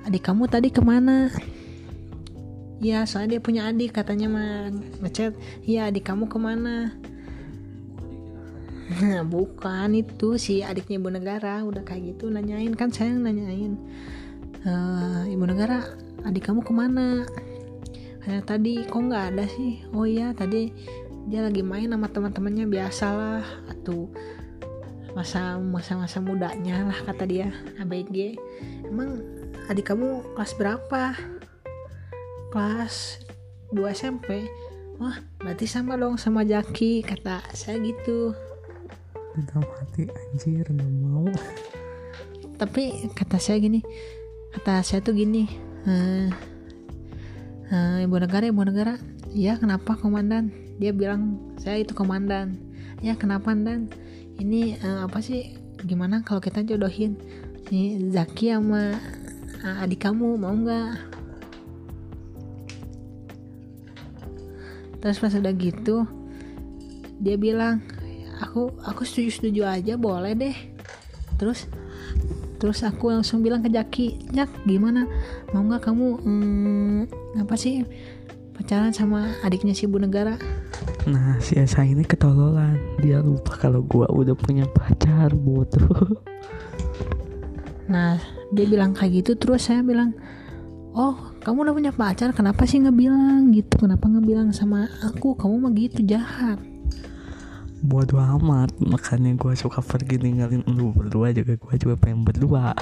adik 0.05 0.23
kamu 0.23 0.45
tadi 0.47 0.69
ke 0.69 0.85
mana? 0.85 1.33
Iya 2.85 3.09
soalnya 3.09 3.37
dia 3.37 3.41
punya 3.41 3.63
adik 3.73 3.97
katanya 3.97 4.29
mah 4.29 4.69
ngechat. 5.01 5.33
Iya 5.65 5.89
adik 5.89 6.05
kamu 6.05 6.29
ke 6.29 6.37
mana 6.37 6.93
Nah 8.85 9.25
bukan 9.35 9.97
itu 9.97 10.37
si 10.37 10.61
adiknya 10.61 11.01
ibu 11.01 11.09
negara 11.09 11.65
udah 11.65 11.83
kayak 11.85 12.17
gitu 12.17 12.29
nanyain. 12.29 12.73
Kan 12.77 12.93
saya 12.93 13.17
nanyain 13.17 13.81
uh, 14.69 15.25
ibu 15.29 15.45
negara 15.49 15.85
adik 16.25 16.49
kamu 16.49 16.61
ke 16.61 16.73
mana? 16.73 17.25
Kayak 18.25 18.45
tadi 18.49 18.85
kok 18.85 19.01
nggak 19.01 19.25
ada 19.37 19.45
sih? 19.49 19.85
Oh 19.93 20.05
iya 20.05 20.33
tadi 20.37 20.73
dia 21.29 21.41
lagi 21.41 21.65
main 21.65 21.89
sama 21.89 22.09
teman-temannya 22.13 22.69
biasalah. 22.69 23.45
Atau 23.73 24.13
masa 25.15 25.57
masa 25.63 25.95
masa 25.95 26.19
mudanya 26.19 26.91
lah 26.91 26.99
kata 27.07 27.23
dia 27.23 27.55
ABG 27.79 28.35
emang 28.91 29.23
adik 29.71 29.95
kamu 29.95 30.21
kelas 30.37 30.53
berapa? 30.59 31.17
Kelas 32.53 33.25
2 33.75 33.83
SMP 33.91 34.47
wah 34.99 35.19
berarti 35.43 35.67
sama 35.67 35.99
dong 35.99 36.15
sama 36.19 36.47
Jaki 36.47 37.03
kata 37.03 37.43
saya 37.55 37.83
gitu 37.83 38.35
dalam 39.43 39.67
hati 39.83 40.07
anjir 40.07 40.67
nggak 40.71 40.93
mau. 41.03 41.27
Tapi 42.61 43.11
kata 43.11 43.43
saya 43.43 43.59
gini 43.59 43.83
kata 44.55 44.87
saya 44.87 45.03
tuh 45.03 45.19
gini 45.19 45.51
eh, 45.91 46.31
eh, 47.75 48.07
ibu 48.07 48.15
negara 48.15 48.47
ibu 48.47 48.63
negara 48.63 48.95
ya 49.35 49.59
kenapa 49.59 49.99
komandan? 49.99 50.55
Dia 50.79 50.95
bilang 50.95 51.43
saya 51.59 51.83
itu 51.83 51.91
komandan. 51.95 52.55
Ya 53.03 53.19
kenapa 53.19 53.51
dan 53.53 53.91
ini 54.39 54.79
eh, 54.79 55.01
apa 55.03 55.19
sih? 55.19 55.59
Gimana 55.85 56.23
kalau 56.23 56.41
kita 56.41 56.63
jodohin 56.63 57.19
si 57.67 57.99
Zaki 58.15 58.55
sama 58.55 58.95
adik 59.83 60.07
kamu 60.07 60.39
mau 60.39 60.55
nggak? 60.55 60.95
Terus 65.03 65.21
pas 65.21 65.35
udah 65.37 65.53
gitu 65.53 66.09
dia 67.21 67.37
bilang 67.39 67.85
aku 68.41 68.75
aku 68.83 69.03
setuju 69.07 69.31
setuju 69.31 69.63
aja 69.69 69.95
boleh 69.95 70.33
deh. 70.35 70.57
Terus 71.39 71.67
terus 72.59 72.81
aku 72.87 73.13
langsung 73.13 73.45
bilang 73.45 73.61
ke 73.61 73.71
Jaki 73.71 74.33
Jak 74.33 74.51
gimana? 74.65 75.07
Mau 75.53 75.67
nggak 75.67 75.91
kamu 75.91 76.07
hmm, 76.25 77.01
apa 77.43 77.55
sih 77.59 77.85
pacaran 78.55 78.95
sama 78.95 79.35
adiknya 79.43 79.75
si 79.75 79.87
ibu 79.87 79.99
negara? 80.01 80.39
Nah 81.11 81.39
si 81.39 81.59
Esa 81.59 81.85
ini 81.85 82.03
ketololan. 82.03 82.79
Dia 83.03 83.21
lupa 83.21 83.59
kalau 83.59 83.85
gua 83.85 84.09
udah 84.11 84.35
punya 84.35 84.65
pacar 84.71 85.35
bodoh. 85.35 86.19
Nah 87.91 88.19
dia 88.55 88.67
bilang 88.67 88.97
kayak 88.97 89.25
gitu 89.25 89.37
terus 89.37 89.69
saya 89.69 89.85
bilang 89.85 90.15
oh 90.95 91.35
kamu 91.43 91.69
udah 91.69 91.75
punya 91.77 91.93
pacar 91.93 92.31
kenapa 92.33 92.65
sih 92.65 92.81
nggak 92.81 92.97
bilang 92.97 93.53
gitu? 93.53 93.77
Kenapa 93.77 94.09
nggak 94.09 94.25
bilang 94.25 94.49
sama 94.57 94.89
aku? 95.05 95.37
Kamu 95.37 95.61
mah 95.61 95.75
gitu 95.77 96.01
jahat 96.07 96.74
bodoh 97.85 98.17
amat 98.41 98.73
makanya 98.81 99.37
gua 99.37 99.53
suka 99.53 99.85
pergi 99.85 100.17
ninggalin 100.17 100.65
lu 100.65 100.97
berdua 100.97 101.37
juga 101.37 101.61
gua 101.61 101.77
juga 101.77 101.95
pengen 102.01 102.25
berdua. 102.25 102.73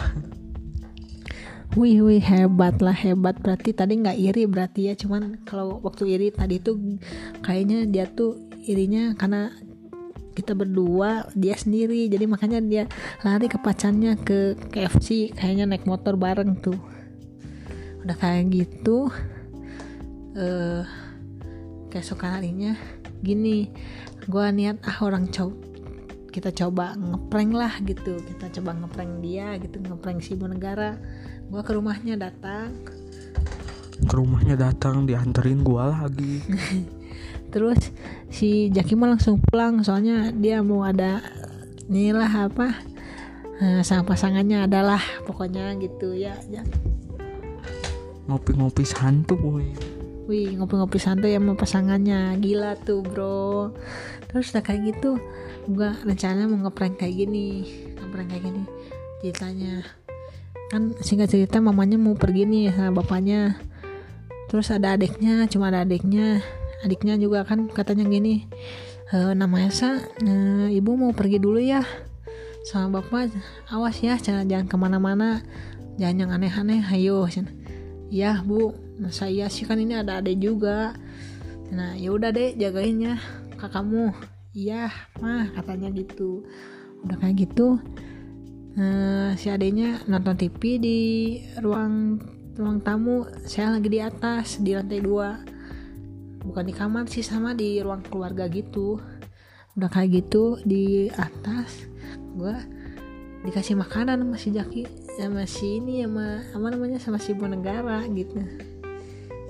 Wih 1.75 2.05
wih 2.05 2.23
hebat 2.23 2.79
lah 2.79 2.95
hebat. 2.95 3.41
Berarti 3.43 3.75
tadi 3.75 3.99
nggak 3.99 4.15
iri 4.15 4.47
berarti 4.47 4.93
ya 4.93 4.95
cuman 4.95 5.43
kalau 5.43 5.83
waktu 5.83 6.15
iri 6.15 6.29
tadi 6.31 6.63
tuh 6.63 6.79
kayaknya 7.43 7.89
dia 7.89 8.07
tuh 8.07 8.39
irinya 8.63 9.17
karena 9.19 9.51
kita 10.39 10.55
berdua 10.55 11.27
dia 11.35 11.59
sendiri. 11.59 12.07
Jadi 12.07 12.25
makanya 12.31 12.63
dia 12.63 12.85
lari 13.27 13.51
ke 13.51 13.59
pacarnya 13.59 14.15
ke 14.21 14.55
KFC 14.71 15.35
kayaknya 15.35 15.67
naik 15.67 15.89
motor 15.89 16.15
bareng 16.15 16.63
tuh. 16.63 16.79
Udah 18.07 18.15
kayak 18.21 18.55
gitu 18.55 19.11
eh 20.39 20.85
keesokan 21.93 22.41
harinya 22.41 22.73
gini 23.23 23.71
gua 24.27 24.51
niat 24.51 24.83
ah 24.85 24.99
orang 25.07 25.31
coba 25.31 25.55
kita 26.33 26.49
coba 26.49 26.97
ngeprank 26.97 27.53
lah 27.53 27.77
gitu 27.85 28.17
kita 28.25 28.49
coba 28.59 28.73
ngeprank 28.73 29.21
dia 29.21 29.61
gitu 29.61 29.77
ngeprank 29.85 30.25
si 30.25 30.33
ibu 30.33 30.49
negara. 30.49 30.97
Gua 31.53 31.61
ke 31.61 31.77
rumahnya 31.77 32.17
datang. 32.17 32.73
Ke 34.09 34.15
rumahnya 34.17 34.57
datang 34.57 35.05
dianterin 35.05 35.61
gua 35.61 35.93
lagi. 35.93 36.41
Terus 37.53 37.93
si 38.33 38.73
Jaki 38.73 38.97
mah 38.97 39.13
langsung 39.13 39.45
pulang 39.45 39.85
soalnya 39.85 40.33
dia 40.33 40.65
mau 40.65 40.89
ada 40.89 41.21
inilah 41.93 42.49
apa 42.49 42.81
eh, 43.61 43.85
sama 43.85 44.09
pasangannya 44.09 44.65
adalah 44.65 45.05
pokoknya 45.29 45.77
gitu 45.77 46.17
ya, 46.17 46.33
ngopi-ngopi 48.25 48.89
santuy 48.89 49.69
Wih 50.31 50.55
ngopi-ngopi 50.55 51.03
santai 51.03 51.35
sama 51.35 51.59
pasangannya. 51.59 52.39
Gila 52.39 52.79
tuh 52.79 53.03
bro. 53.03 53.75
Terus 54.31 54.55
udah 54.55 54.65
kayak 54.65 54.95
gitu 54.95 55.21
Gua 55.69 55.93
rencananya 56.03 56.47
mau 56.47 56.63
ngeprank 56.67 57.03
kayak 57.03 57.15
gini. 57.27 57.67
Ngeprank 57.99 58.29
kayak 58.31 58.45
gini 58.47 58.63
Ceritanya. 59.19 59.83
Kan 60.71 60.95
singkat 61.03 61.31
cerita 61.31 61.59
mamanya 61.59 61.99
mau 61.99 62.15
pergi 62.15 62.47
nih 62.47 62.71
sama 62.71 63.03
bapaknya. 63.03 63.59
Terus 64.47 64.71
ada 64.71 64.95
adiknya 64.95 65.47
Cuma 65.51 65.75
ada 65.75 65.83
adiknya. 65.83 66.39
Adiknya 66.83 67.15
juga 67.19 67.47
kan 67.47 67.71
katanya 67.71 68.03
gini 68.11 68.51
e, 69.15 69.17
Nama 69.39 69.71
Esa 69.71 70.03
e, 70.19 70.33
Ibu 70.75 70.99
mau 70.99 71.15
pergi 71.15 71.39
dulu 71.39 71.63
ya 71.63 71.83
Sama 72.67 73.03
bapak. 73.03 73.35
Awas 73.71 73.99
ya 74.03 74.19
jangan, 74.19 74.47
jangan 74.47 74.67
ke 74.71 74.77
mana-mana. 74.79 75.43
Jangan 75.99 76.17
yang 76.27 76.31
aneh-aneh 76.31 76.83
Ayo 76.91 77.27
Ya 78.13 78.45
bu. 78.45 78.77
Masa 79.01 79.33
iya 79.33 79.49
sih 79.49 79.65
kan 79.65 79.81
ini 79.81 79.97
ada 79.97 80.21
adek 80.21 80.37
juga. 80.37 80.93
Nah 81.73 81.97
ya 81.97 82.13
udah 82.13 82.29
deh 82.29 82.53
jagain 82.61 83.01
ya 83.01 83.17
kakakmu. 83.57 84.13
Iya 84.53 84.93
mah 85.25 85.49
katanya 85.57 85.89
gitu. 85.89 86.45
Udah 87.09 87.17
kayak 87.17 87.49
gitu 87.49 87.81
eh, 88.77 89.33
si 89.41 89.49
adeknya 89.49 90.05
nonton 90.05 90.37
TV 90.37 90.77
di 90.77 91.01
ruang 91.65 92.21
ruang 92.53 92.85
tamu. 92.85 93.25
Saya 93.49 93.81
lagi 93.81 93.89
di 93.89 94.01
atas 94.05 94.61
di 94.61 94.77
lantai 94.77 95.01
dua. 95.01 95.41
Bukan 96.45 96.69
di 96.69 96.75
kamar 96.77 97.09
sih 97.09 97.25
sama 97.25 97.57
di 97.57 97.81
ruang 97.81 98.05
keluarga 98.05 98.45
gitu. 98.53 99.01
Udah 99.73 99.89
kayak 99.89 100.21
gitu 100.21 100.61
di 100.69 101.09
atas 101.17 101.89
gua 102.37 102.61
dikasih 103.49 103.75
makanan 103.81 104.21
sama 104.21 104.37
Jaki 104.37 105.02
sama 105.13 105.45
si 105.45 105.77
ini 105.77 106.01
sama 106.09 106.41
apa 106.41 106.67
namanya 106.73 106.97
sama 106.97 107.21
si 107.21 107.37
ibu 107.37 107.45
negara 107.45 108.01
gitu. 108.09 108.41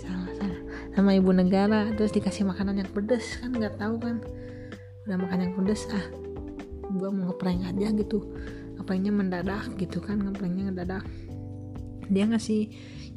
Salah 0.02 0.30
salah. 0.34 0.60
Sama 0.90 1.10
ibu 1.14 1.30
negara 1.30 1.86
terus 1.94 2.10
dikasih 2.10 2.42
makanan 2.42 2.82
yang 2.82 2.90
pedes 2.90 3.38
kan 3.38 3.54
nggak 3.54 3.78
tahu 3.78 3.94
kan. 4.02 4.18
Udah 5.06 5.16
makan 5.18 5.38
yang 5.38 5.52
pedes 5.54 5.86
ah 5.94 6.02
gua 6.90 7.14
mau 7.14 7.30
ngeprank 7.30 7.62
aja 7.70 7.94
gitu. 7.94 8.26
Ngapainnya 8.78 9.12
mendadak 9.14 9.70
gitu 9.78 10.02
kan 10.02 10.18
ngepranknya 10.18 10.74
mendadak. 10.74 11.06
Dia 12.10 12.26
ngasih 12.26 12.62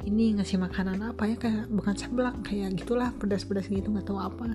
ini 0.06 0.38
ngasih 0.38 0.62
makanan 0.62 1.02
apa 1.02 1.26
ya 1.26 1.36
kayak 1.36 1.66
bukan 1.66 1.98
seblak 1.98 2.38
kayak 2.46 2.78
gitulah 2.78 3.10
pedas-pedas 3.18 3.66
gitu 3.66 3.90
nggak 3.90 4.06
tahu 4.06 4.22
apa. 4.22 4.54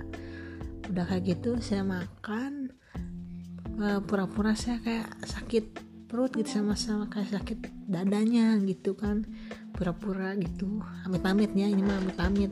Udah 0.88 1.04
kayak 1.12 1.24
gitu 1.28 1.60
saya 1.60 1.84
makan 1.84 2.72
eh, 3.84 4.00
pura-pura 4.00 4.56
saya 4.56 4.80
kayak 4.80 5.12
sakit 5.28 5.91
perut 6.12 6.28
gitu 6.36 6.60
sama 6.60 6.76
sama 6.76 7.08
kayak 7.08 7.40
sakit 7.40 7.72
dadanya 7.88 8.60
gitu 8.68 9.00
kan. 9.00 9.24
Pura-pura 9.72 10.36
gitu. 10.36 10.84
Amit-amit 11.08 11.56
ya 11.56 11.72
ini 11.72 11.80
mah 11.80 12.04
amit-amit. 12.04 12.52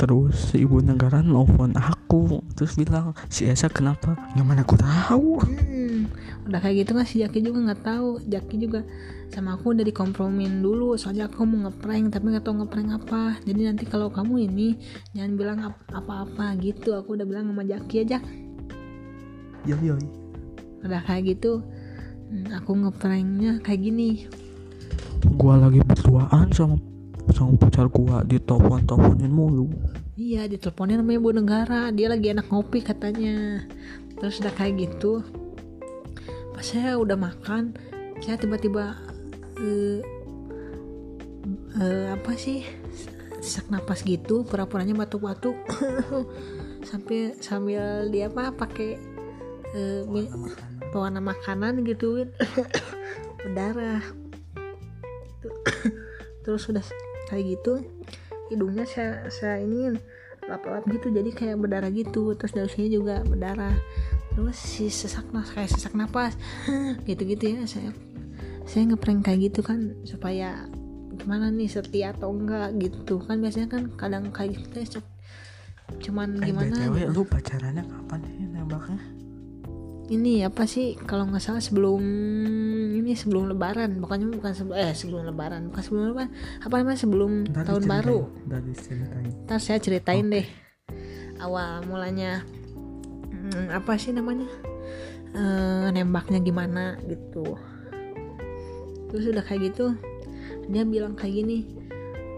Terus 0.00 0.48
si 0.48 0.64
ibu 0.64 0.80
negara 0.80 1.20
nelfon 1.20 1.76
aku 1.76 2.40
terus 2.56 2.80
bilang 2.80 3.12
si 3.28 3.44
Esa 3.44 3.68
kenapa? 3.68 4.16
Yang 4.32 4.46
mana 4.48 4.60
aku 4.64 4.80
tahu. 4.80 5.44
Hmm, 5.44 6.08
udah 6.48 6.56
kayak 6.56 6.88
gitu 6.88 6.96
kan 6.96 7.04
si 7.04 7.20
Jaki 7.20 7.44
juga 7.44 7.68
nggak 7.68 7.82
tahu. 7.84 8.24
Jaki 8.24 8.56
juga 8.56 8.80
sama 9.28 9.60
aku 9.60 9.76
udah 9.76 9.84
dikompromin 9.84 10.64
dulu 10.64 10.96
soalnya 10.96 11.28
aku 11.28 11.44
mau 11.44 11.68
ngeprank 11.68 12.16
tapi 12.16 12.32
nggak 12.32 12.48
tahu 12.48 12.64
ngeprank 12.64 12.88
apa. 12.96 13.36
Jadi 13.44 13.60
nanti 13.68 13.84
kalau 13.84 14.08
kamu 14.08 14.48
ini 14.48 14.80
jangan 15.12 15.32
bilang 15.36 15.58
ap- 15.68 15.84
apa-apa 15.92 16.56
gitu. 16.64 16.96
Aku 16.96 17.12
udah 17.12 17.28
bilang 17.28 17.44
sama 17.52 17.60
Jaki 17.60 18.08
aja. 18.08 18.24
Yo 19.68 19.76
yo 19.84 20.00
udah 20.80 21.04
kayak 21.04 21.36
gitu 21.36 21.60
aku 22.54 22.72
ngepranknya 22.78 23.58
kayak 23.62 23.80
gini. 23.82 24.10
Gua 25.36 25.58
lagi 25.58 25.82
berduaan 25.82 26.50
sama 26.54 26.78
sama 27.34 27.54
pacar 27.58 27.86
gua 27.90 28.22
di 28.26 28.38
telepon 28.38 28.82
teleponin 28.86 29.32
mulu. 29.32 29.66
Iya 30.14 30.46
diteleponin 30.46 31.00
sama 31.02 31.12
ibu 31.16 31.30
negara 31.32 31.90
dia 31.90 32.10
lagi 32.10 32.30
enak 32.30 32.46
ngopi 32.50 32.82
katanya. 32.84 33.66
Terus 34.20 34.40
udah 34.42 34.52
kayak 34.54 34.74
gitu 34.78 35.24
pas 36.50 36.66
saya 36.66 37.00
udah 37.00 37.16
makan 37.16 37.72
saya 38.20 38.36
tiba-tiba 38.36 38.92
eh, 39.56 40.04
eh, 41.80 42.06
apa 42.12 42.36
sih 42.36 42.60
sesak 43.40 43.72
napas 43.72 44.04
gitu 44.04 44.44
pura-puranya 44.44 44.92
batuk-batuk. 44.92 45.56
Sampai 46.88 47.36
sambil 47.40 48.08
dia 48.12 48.28
apa 48.28 48.52
pakai 48.52 49.00
mi- 50.10 50.32
pewarna 50.90 51.22
makanan 51.22 51.82
gituin 51.86 52.30
berdarah. 53.42 54.02
Terus 56.44 56.62
udah 56.68 56.84
kayak 57.30 57.58
gitu 57.58 57.82
hidungnya 58.50 58.82
saya 58.82 59.30
saya 59.30 59.62
ini 59.62 59.94
lap-lap 60.50 60.82
gitu 60.90 61.14
jadi 61.14 61.30
kayak 61.30 61.56
berdarah 61.62 61.90
gitu. 61.94 62.34
Terus 62.34 62.52
dari 62.52 62.70
sini 62.70 62.88
juga 62.90 63.22
berdarah. 63.22 63.74
Terus 64.34 64.58
si 64.58 64.90
sesak 64.90 65.30
nas 65.30 65.50
kayak 65.54 65.70
sesak 65.70 65.94
napas. 65.94 66.34
Gitu-gitu 67.08 67.58
ya 67.58 67.62
saya 67.66 67.90
saya 68.66 68.90
ngeprank 68.90 69.26
kayak 69.26 69.50
gitu 69.50 69.66
kan 69.66 69.94
supaya 70.06 70.66
gimana 71.18 71.50
nih 71.50 71.70
setia 71.70 72.14
atau 72.14 72.34
enggak 72.34 72.74
gitu. 72.82 73.22
Kan 73.22 73.42
biasanya 73.42 73.68
kan 73.70 73.82
kadang 73.94 74.34
kayak 74.34 74.58
gitu 74.58 74.76
ya, 74.82 75.00
cuman 75.98 76.38
eh 76.38 76.54
gimana 76.54 76.70
btw 76.70 76.94
gitu. 76.94 77.10
lu 77.10 77.22
pacarannya 77.26 77.82
kapan 77.82 78.20
ya 78.22 78.46
nembaknya 78.54 79.00
ini 80.10 80.42
apa 80.42 80.66
sih? 80.66 80.98
Kalau 80.98 81.30
nggak 81.30 81.38
salah 81.38 81.62
sebelum 81.62 82.02
ini 82.98 83.14
sebelum 83.14 83.46
lebaran. 83.54 84.02
Bukannya 84.02 84.34
bukan 84.34 84.52
sebelum 84.52 84.76
eh 84.76 84.92
sebelum 84.92 85.22
lebaran 85.30 85.70
bukan 85.70 85.82
sebelum 85.86 86.04
lebaran. 86.10 86.30
Apa 86.66 86.74
namanya? 86.82 86.98
Sebelum 86.98 87.32
Ntar 87.46 87.64
tahun 87.70 87.84
baru. 87.86 88.18
ntar 89.46 89.58
saya 89.62 89.78
ceritain 89.78 90.26
deh. 90.26 90.46
Awal 91.38 91.86
mulanya 91.86 92.42
hmm, 93.30 93.70
apa 93.70 93.94
sih 93.96 94.10
namanya? 94.10 94.50
Eh, 95.30 95.86
nembaknya 95.94 96.42
gimana 96.42 96.98
gitu. 97.06 97.54
Terus 99.14 99.30
udah 99.30 99.46
kayak 99.46 99.72
gitu 99.72 99.94
dia 100.70 100.86
bilang 100.86 101.18
kayak 101.18 101.34
gini 101.42 101.66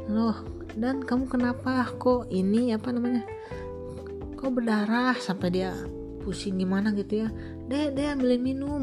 loh 0.08 0.36
dan 0.72 1.04
kamu 1.04 1.28
kenapa 1.28 1.84
kok 2.00 2.32
ini 2.32 2.72
apa 2.72 2.88
namanya 2.92 3.24
kok 4.36 4.52
berdarah? 4.52 5.16
Sampai 5.20 5.52
dia 5.52 5.72
pusing 6.22 6.56
gimana 6.56 6.94
gitu 6.94 7.26
ya 7.26 7.28
deh 7.72 7.88
deh 7.96 8.06
ambilin 8.12 8.42
minum. 8.44 8.82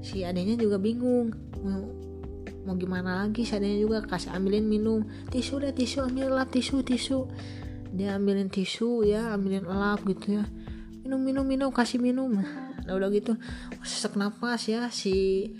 Si 0.00 0.24
adanya 0.24 0.56
juga 0.56 0.80
bingung. 0.80 1.36
Mau 1.60 1.92
mau 2.64 2.74
gimana 2.80 3.20
lagi 3.20 3.44
si 3.44 3.52
adanya 3.52 3.76
juga? 3.76 4.00
Kasih 4.08 4.32
ambilin 4.32 4.64
minum. 4.64 5.04
Tisu 5.28 5.60
deh 5.60 5.76
tisu 5.76 6.08
ambil 6.08 6.32
lap 6.32 6.48
tisu 6.48 6.80
tisu. 6.80 7.28
Dia 7.92 8.16
ambilin 8.16 8.48
tisu 8.48 9.04
ya 9.04 9.36
ambilin 9.36 9.68
lap 9.68 10.00
gitu 10.08 10.40
ya. 10.40 10.44
Minum 11.04 11.20
minum 11.20 11.44
minum 11.44 11.68
kasih 11.68 12.00
minum. 12.00 12.40
Nah 12.88 12.92
udah 12.96 13.12
gitu. 13.12 13.36
Sesak 13.84 14.16
napas 14.16 14.64
ya 14.64 14.88
si 14.88 15.52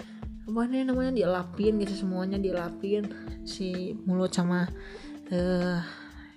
apa 0.45 0.69
nih 0.69 0.85
namanya 0.85 1.13
dielapin 1.13 1.81
gitu 1.81 2.05
semuanya 2.05 2.37
dielapin 2.37 3.09
si 3.49 3.97
mulut 4.05 4.29
sama 4.29 4.69
eh 5.33 5.81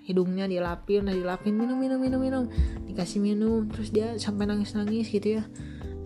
hidungnya 0.08 0.48
dilapin 0.48 1.08
udah 1.08 1.16
dilapin. 1.16 1.56
Minum 1.56 1.80
minum 1.80 2.00
minum 2.00 2.20
minum. 2.20 2.44
Dikasih 2.88 3.24
minum 3.24 3.72
terus 3.72 3.96
dia 3.96 4.20
sampai 4.20 4.48
nangis 4.48 4.76
nangis 4.76 5.08
gitu 5.08 5.40
ya 5.40 5.48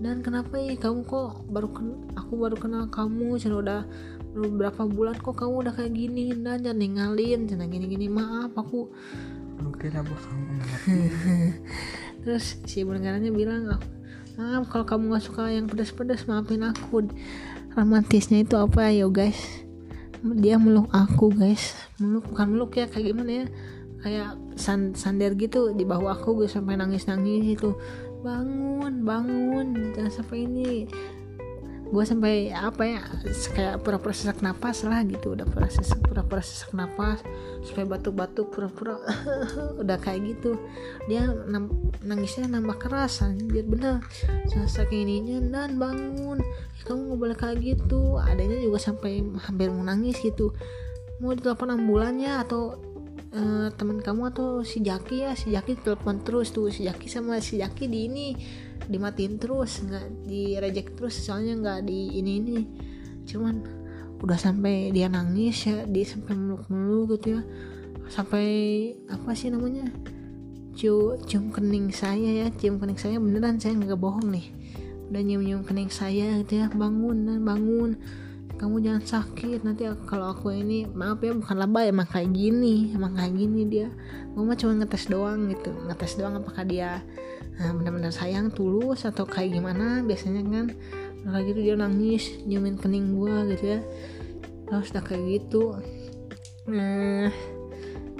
dan 0.01 0.25
kenapa 0.25 0.57
ya 0.57 0.73
kamu 0.75 1.05
kok 1.05 1.45
baru 1.45 1.69
ken- 1.69 2.01
aku 2.17 2.33
baru 2.41 2.57
kenal 2.57 2.89
kamu 2.89 3.37
cina 3.37 3.61
udah 3.61 3.81
baru 4.33 4.49
berapa 4.49 4.81
bulan 4.89 5.15
kok 5.21 5.37
kamu 5.37 5.61
udah 5.67 5.73
kayak 5.77 5.93
gini? 5.93 6.33
Dan 6.33 6.65
jangan 6.65 6.77
ninggalin 6.81 7.45
cina 7.45 7.69
gini 7.69 7.85
gini 7.85 8.09
maaf 8.09 8.51
aku 8.57 8.89
kira 9.81 10.01
nembak 10.05 10.21
terus 12.21 12.61
si 12.69 12.85
ibu 12.85 12.93
negaranya 12.93 13.33
bilang 13.33 13.65
"Ah, 13.65 13.81
maaf 14.37 14.69
kalau 14.69 14.85
kamu 14.85 15.03
nggak 15.09 15.25
suka 15.25 15.49
yang 15.49 15.65
pedas-pedas 15.65 16.29
maafin 16.29 16.65
aku. 16.65 17.09
Romantisnya 17.73 18.43
itu 18.45 18.59
apa 18.59 18.93
ya 18.93 19.09
guys? 19.09 19.37
Dia 20.21 20.61
meluk 20.61 20.91
aku 20.93 21.33
guys. 21.33 21.73
Meluk 21.97 22.29
bukan 22.29 22.47
meluk 22.53 22.77
ya 22.77 22.85
kayak 22.85 23.09
gimana 23.09 23.31
ya? 23.31 23.45
Kayak 24.01 24.29
san 24.57 24.93
sander 24.93 25.33
gitu 25.33 25.73
di 25.73 25.81
bawah 25.81 26.13
aku 26.13 26.45
gue 26.45 26.49
sampai 26.49 26.77
nangis 26.77 27.09
nangis 27.09 27.57
itu 27.57 27.73
bangun 28.21 29.03
bangun 29.03 29.67
jangan 29.97 30.13
sampai 30.13 30.45
ini. 30.45 30.85
Gue 31.91 32.07
sampai 32.07 32.55
apa 32.55 32.87
ya 32.87 33.03
kayak 33.51 33.83
pura-pura 33.83 34.15
sesak 34.15 34.39
napas 34.39 34.87
lah 34.87 35.03
gitu. 35.03 35.35
Udah 35.35 35.43
pura 35.43 35.67
sesak 35.67 35.99
pura-pura 36.07 36.39
sesak 36.39 36.71
napas 36.71 37.19
supaya 37.67 37.83
batuk-batuk 37.83 38.47
pura-pura 38.47 38.95
udah 39.83 39.97
kayak 39.99 40.37
gitu. 40.37 40.55
Dia 41.11 41.27
nangisnya 42.07 42.47
nambah 42.47 42.79
keras 42.79 43.19
anjir 43.27 43.67
bener. 43.67 43.99
Saking 44.47 45.03
ininya 45.03 45.37
dan 45.51 45.75
bangun. 45.75 46.39
"Ya, 46.79 46.81
kamu 46.87 47.11
nggak 47.11 47.19
boleh 47.19 47.35
kayak 47.35 47.57
gitu. 47.59 48.15
Adanya 48.23 48.55
juga 48.63 48.79
sampai 48.79 49.19
hampir 49.43 49.67
mau 49.67 49.83
nangis 49.83 50.15
gitu. 50.23 50.55
Mau 51.19 51.35
ditelepon 51.35 51.75
ambulannya 51.75 52.39
atau 52.39 52.90
eh, 53.41 53.67
teman 53.73 53.97
kamu 53.97 54.29
atau 54.29 54.61
si 54.61 54.85
Jaki 54.85 55.25
ya? 55.25 55.31
Si 55.33 55.49
Jaki 55.49 55.81
telepon 55.81 56.21
terus 56.21 56.53
tuh 56.53 56.69
si 56.69 56.85
Jaki 56.85 57.09
sama 57.09 57.41
si 57.41 57.57
Jaki 57.57 57.89
di 57.89 58.05
ini 58.05 58.25
dimatiin 58.85 59.41
terus 59.41 59.81
nggak 59.81 60.29
di 60.29 60.57
reject 60.61 60.97
terus 60.97 61.17
soalnya 61.17 61.57
nggak 61.57 61.79
di 61.89 62.21
ini 62.21 62.31
ini. 62.37 62.57
Cuman 63.25 63.65
udah 64.21 64.37
sampai 64.37 64.93
dia 64.93 65.09
nangis 65.09 65.65
ya 65.65 65.81
dia 65.89 66.05
sampai 66.05 66.37
meluk-meluk 66.37 67.17
gitu 67.17 67.39
ya. 67.39 67.41
Sampai 68.07 68.47
apa 69.09 69.33
sih 69.33 69.49
namanya? 69.49 69.89
Cium 70.77 71.17
cium 71.25 71.49
kening 71.49 71.89
saya 71.89 72.45
ya 72.45 72.47
cium 72.53 72.77
kening 72.77 73.01
saya 73.01 73.17
beneran 73.17 73.57
saya 73.57 73.73
nggak 73.73 73.97
bohong 73.97 74.29
nih. 74.29 74.45
Udah 75.11 75.21
nyium 75.25 75.43
nyium 75.43 75.63
kening 75.67 75.91
saya 75.91 76.39
gitu 76.45 76.61
ya 76.63 76.71
bangun 76.71 77.43
bangun 77.43 77.99
kamu 78.61 78.77
jangan 78.85 79.03
sakit. 79.03 79.65
Nanti 79.65 79.89
kalau 80.05 80.29
aku 80.29 80.53
ini 80.53 80.85
maaf 80.85 81.17
ya 81.25 81.33
bukan 81.33 81.57
lebay 81.57 81.89
emang 81.89 82.05
kayak 82.05 82.29
gini 82.29 82.93
emang 82.93 83.17
kayak 83.17 83.33
gini 83.33 83.61
dia. 83.65 83.89
Gue 84.37 84.45
mah 84.45 84.53
cuma 84.53 84.77
ngetes 84.77 85.09
doang 85.09 85.49
gitu. 85.49 85.73
Ngetes 85.89 86.21
doang 86.21 86.37
apakah 86.37 86.61
dia 86.61 87.01
nah, 87.57 87.73
benar-benar 87.73 88.13
sayang 88.13 88.53
tulus 88.53 89.09
atau 89.09 89.25
kayak 89.25 89.57
gimana. 89.57 90.05
Biasanya 90.05 90.45
kan 90.45 90.65
kayak 91.25 91.43
gitu 91.49 91.59
dia 91.65 91.73
nangis 91.73 92.37
nyiumin 92.45 92.77
kening 92.77 93.17
gua 93.17 93.49
gitu 93.49 93.65
ya. 93.65 93.79
Terus 94.69 94.93
udah 94.93 95.03
kayak 95.03 95.25
gitu 95.41 95.81
nah 96.61 97.33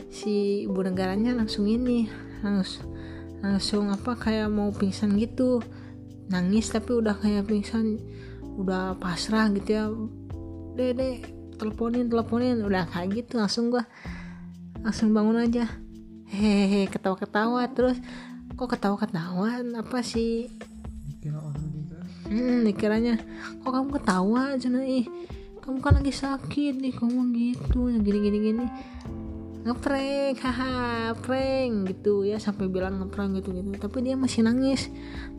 si 0.10 0.66
ibu 0.66 0.82
negaranya 0.82 1.38
langsung 1.38 1.70
ini 1.70 2.10
langsung 2.42 2.90
langsung 3.46 3.86
apa 3.94 4.18
kayak 4.18 4.50
mau 4.50 4.74
pingsan 4.74 5.14
gitu. 5.22 5.62
Nangis 6.34 6.74
tapi 6.74 6.98
udah 6.98 7.14
kayak 7.22 7.46
pingsan 7.46 8.02
udah 8.58 8.98
pasrah 9.00 9.48
gitu 9.54 9.70
ya 9.70 9.86
deh 10.76 10.92
deh 10.96 11.16
teleponin 11.60 12.10
teleponin. 12.10 12.64
Udah 12.66 12.90
kayak 12.90 13.14
gitu 13.14 13.38
langsung 13.38 13.70
gua 13.70 13.86
langsung 14.82 15.14
bangun 15.14 15.38
aja. 15.38 15.70
Hehehe 16.32 16.88
ketawa 16.90 17.16
ketawa 17.20 17.62
terus. 17.70 18.00
Kok 18.56 18.70
ketawa 18.78 18.96
ketawa 18.98 19.62
apa 19.62 20.00
sih? 20.02 20.50
Kira 21.22 21.38
orang 21.38 21.68
juga 21.70 22.00
Hmm, 22.32 22.64
dikiranya 22.64 23.20
kok 23.60 23.72
kamu 23.76 23.90
ketawa 24.00 24.56
aja 24.56 24.72
ih 24.88 25.04
kamu 25.62 25.78
kan 25.84 25.94
lagi 26.00 26.14
sakit 26.16 26.80
nih 26.80 26.94
kamu 26.96 27.20
gitu. 27.36 27.92
Ya 27.92 28.00
gini 28.02 28.20
gini. 28.24 28.38
Gini 28.42 28.66
ngeprank 29.62 30.42
haha 30.42 31.14
prank 31.22 31.92
gitu 31.94 32.26
ya. 32.26 32.42
Sampai 32.42 32.72
bilang 32.72 32.98
ngeprank 32.98 33.44
gitu 33.44 33.54
gitu 33.54 33.70
tapi 33.78 34.02
dia 34.02 34.18
masih 34.18 34.48
nangis. 34.48 34.90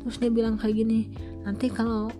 Terus 0.04 0.16
dia 0.22 0.30
bilang 0.30 0.60
kayak 0.60 0.76
gini 0.78 1.10
nanti 1.42 1.66
kalau 1.72 2.12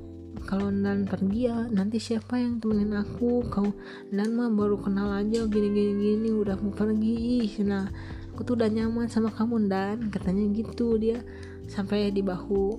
kalau 0.52 0.68
dan 0.68 1.08
pergi 1.08 1.48
ya 1.48 1.64
nanti 1.72 1.96
siapa 1.96 2.36
yang 2.36 2.60
temenin 2.60 2.92
aku? 2.92 3.40
Kau 3.48 3.72
dan 4.12 4.36
mah 4.36 4.52
baru 4.52 4.76
kenal 4.84 5.08
aja 5.08 5.48
gini 5.48 5.72
gini 5.72 5.92
gini 5.96 6.28
udah 6.28 6.60
mau 6.60 6.68
pergi. 6.76 7.56
Nah 7.64 7.88
aku 8.28 8.44
tuh 8.44 8.60
udah 8.60 8.68
nyaman 8.68 9.08
sama 9.08 9.32
kamu 9.32 9.72
dan 9.72 10.12
katanya 10.12 10.44
gitu 10.52 11.00
dia. 11.00 11.24
Sampai 11.72 12.12
di 12.12 12.20
bahu 12.20 12.76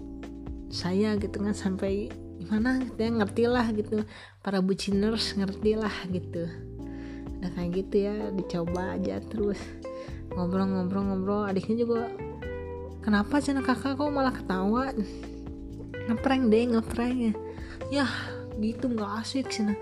saya 0.70 1.18
gitu 1.18 1.42
kan 1.42 1.58
sampai 1.58 2.14
gimana? 2.38 2.78
Dia 2.94 3.10
ngerti 3.10 3.50
lah 3.50 3.66
gitu. 3.74 4.06
Para 4.46 4.62
buciners 4.62 5.34
ngerti 5.34 5.74
lah 5.74 5.98
gitu. 6.14 6.46
Udah 7.42 7.50
kayak 7.58 7.74
gitu 7.74 8.06
ya 8.06 8.30
dicoba 8.38 9.02
aja 9.02 9.18
terus. 9.18 9.58
Ngobrol-ngobrol-ngobrol 10.30 11.50
adiknya 11.50 11.90
juga 11.90 12.06
kenapa 13.02 13.42
cina 13.42 13.66
kakak 13.66 13.98
kok 13.98 14.14
malah 14.14 14.30
ketawa? 14.30 14.94
Ngeprank 16.06 16.54
deh 16.54 16.70
ngeprank 16.70 17.18
ya 17.18 17.34
ya 17.92 18.08
gitu 18.62 18.92
nggak 18.92 19.12
asik 19.26 19.50
cina 19.50 19.74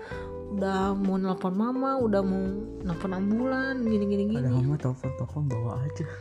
udah 0.52 0.92
mau 0.92 1.16
nelpon 1.16 1.56
mama 1.56 1.96
udah 1.96 2.20
mau 2.20 2.44
nelpon 2.84 3.16
ambulan 3.16 3.80
gini 3.80 4.04
gini 4.04 4.22
gini. 4.28 4.40
Ada 4.44 4.52
kamu 4.52 4.76
telepon 4.76 5.10
telepon 5.16 5.42
bawa 5.48 5.72
aja. 5.84 6.06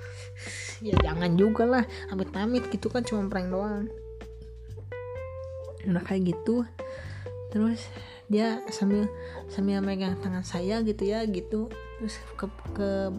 Ya 0.81 0.97
jangan 0.97 1.37
juga 1.37 1.69
lah. 1.69 1.85
Amit-amit 2.09 2.65
gitu 2.73 2.89
kan 2.89 3.05
cuma 3.05 3.29
prank 3.29 3.53
doang. 3.53 3.85
Udah 5.85 6.01
kayak 6.01 6.33
gitu. 6.33 6.65
Terus 7.53 7.85
dia 8.25 8.65
sambil 8.73 9.05
sambil 9.45 9.77
megang 9.85 10.17
tangan 10.25 10.41
saya 10.41 10.81
gitu 10.81 11.05
ya 11.05 11.21
gitu. 11.29 11.69
Terus 12.01 12.17
ke 12.33 12.49
ke 12.73 13.13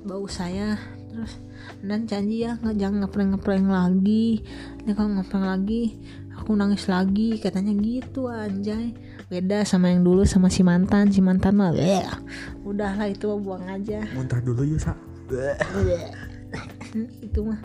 bau 0.00 0.24
saya 0.24 0.80
terus 1.14 1.38
dan 1.86 2.10
janji 2.10 2.42
ya 2.42 2.58
nggak 2.58 2.74
jangan 2.74 3.06
ngeprank 3.06 3.30
ngeprank 3.38 3.66
lagi. 3.70 4.42
Ini 4.82 4.90
kalau 4.98 5.10
ngeprank 5.14 5.46
lagi 5.46 5.82
aku 6.34 6.50
nangis 6.58 6.90
lagi. 6.90 7.38
Katanya 7.38 7.70
gitu 7.78 8.26
anjay. 8.26 8.98
Beda 9.30 9.62
sama 9.62 9.94
yang 9.94 10.02
dulu 10.02 10.26
sama 10.26 10.50
si 10.50 10.66
mantan. 10.66 11.14
Si 11.14 11.22
mantan 11.22 11.54
mah 11.54 11.70
bleh. 11.70 12.02
udahlah 12.66 13.06
itu 13.06 13.30
mah 13.30 13.38
buang 13.38 13.64
aja. 13.70 14.02
Muntah 14.10 14.42
dulu 14.42 14.66
yuk 14.66 14.82
sa. 14.82 14.98
Itu 17.22 17.46
mah 17.46 17.62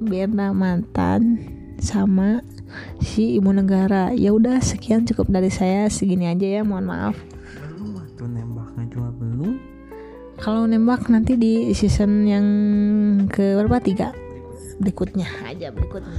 beda 0.00 0.56
mantan 0.56 1.44
sama 1.76 2.40
si 3.04 3.36
ibu 3.36 3.52
negara. 3.52 4.16
Ya 4.16 4.32
udah 4.32 4.64
sekian 4.64 5.04
cukup 5.04 5.28
dari 5.28 5.52
saya. 5.52 5.84
Segini 5.92 6.32
aja 6.32 6.60
ya 6.60 6.62
mohon 6.64 6.88
maaf 6.88 7.33
kalau 10.44 10.68
nembak 10.68 11.08
nanti 11.08 11.40
di 11.40 11.72
season 11.72 12.28
yang 12.28 12.46
ke 13.32 13.56
berapa 13.56 13.80
tiga 13.80 14.12
berikutnya 14.76 15.24
aja 15.48 15.72
berikutnya 15.72 16.12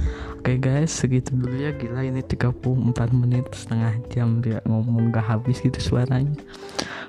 Oke 0.46 0.62
guys, 0.62 0.94
segitu 0.94 1.34
dulu 1.34 1.58
ya 1.58 1.74
gila 1.74 2.06
ini 2.06 2.22
34 2.22 2.54
menit 3.10 3.50
setengah 3.50 3.98
jam 4.14 4.38
dia 4.38 4.62
ngomong 4.62 5.10
gak 5.10 5.26
habis 5.26 5.58
gitu 5.58 5.74
suaranya. 5.82 6.38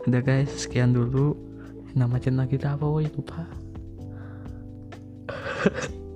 Udah 0.09 0.25
guys, 0.25 0.49
sekian 0.65 0.89
dulu. 0.89 1.37
Nama 1.93 2.17
channel 2.17 2.49
kita 2.49 2.73
apa 2.73 2.89
woi 2.89 3.05
lupa. 3.13 3.45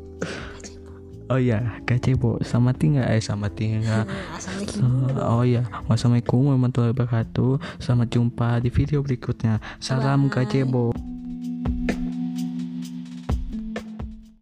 oh 1.32 1.40
iya 1.40 1.80
gacebo 1.88 2.36
selamat 2.44 2.76
tinggal 2.76 3.06
eh 3.08 3.24
selamat 3.24 3.52
tinggal 3.56 4.04
Assalamualaikum. 4.42 5.22
Oh 5.22 5.44
iya, 5.46 5.64
wassalamualaikum 5.86 6.42
warahmatullahi 6.50 6.94
wabarakatuh. 6.98 7.52
Selamat 7.78 8.08
jumpa 8.10 8.58
di 8.64 8.70
video 8.74 9.06
berikutnya. 9.06 9.62
Salam 9.78 10.28
Bye. 10.28 10.46
gacebo. 10.46 11.11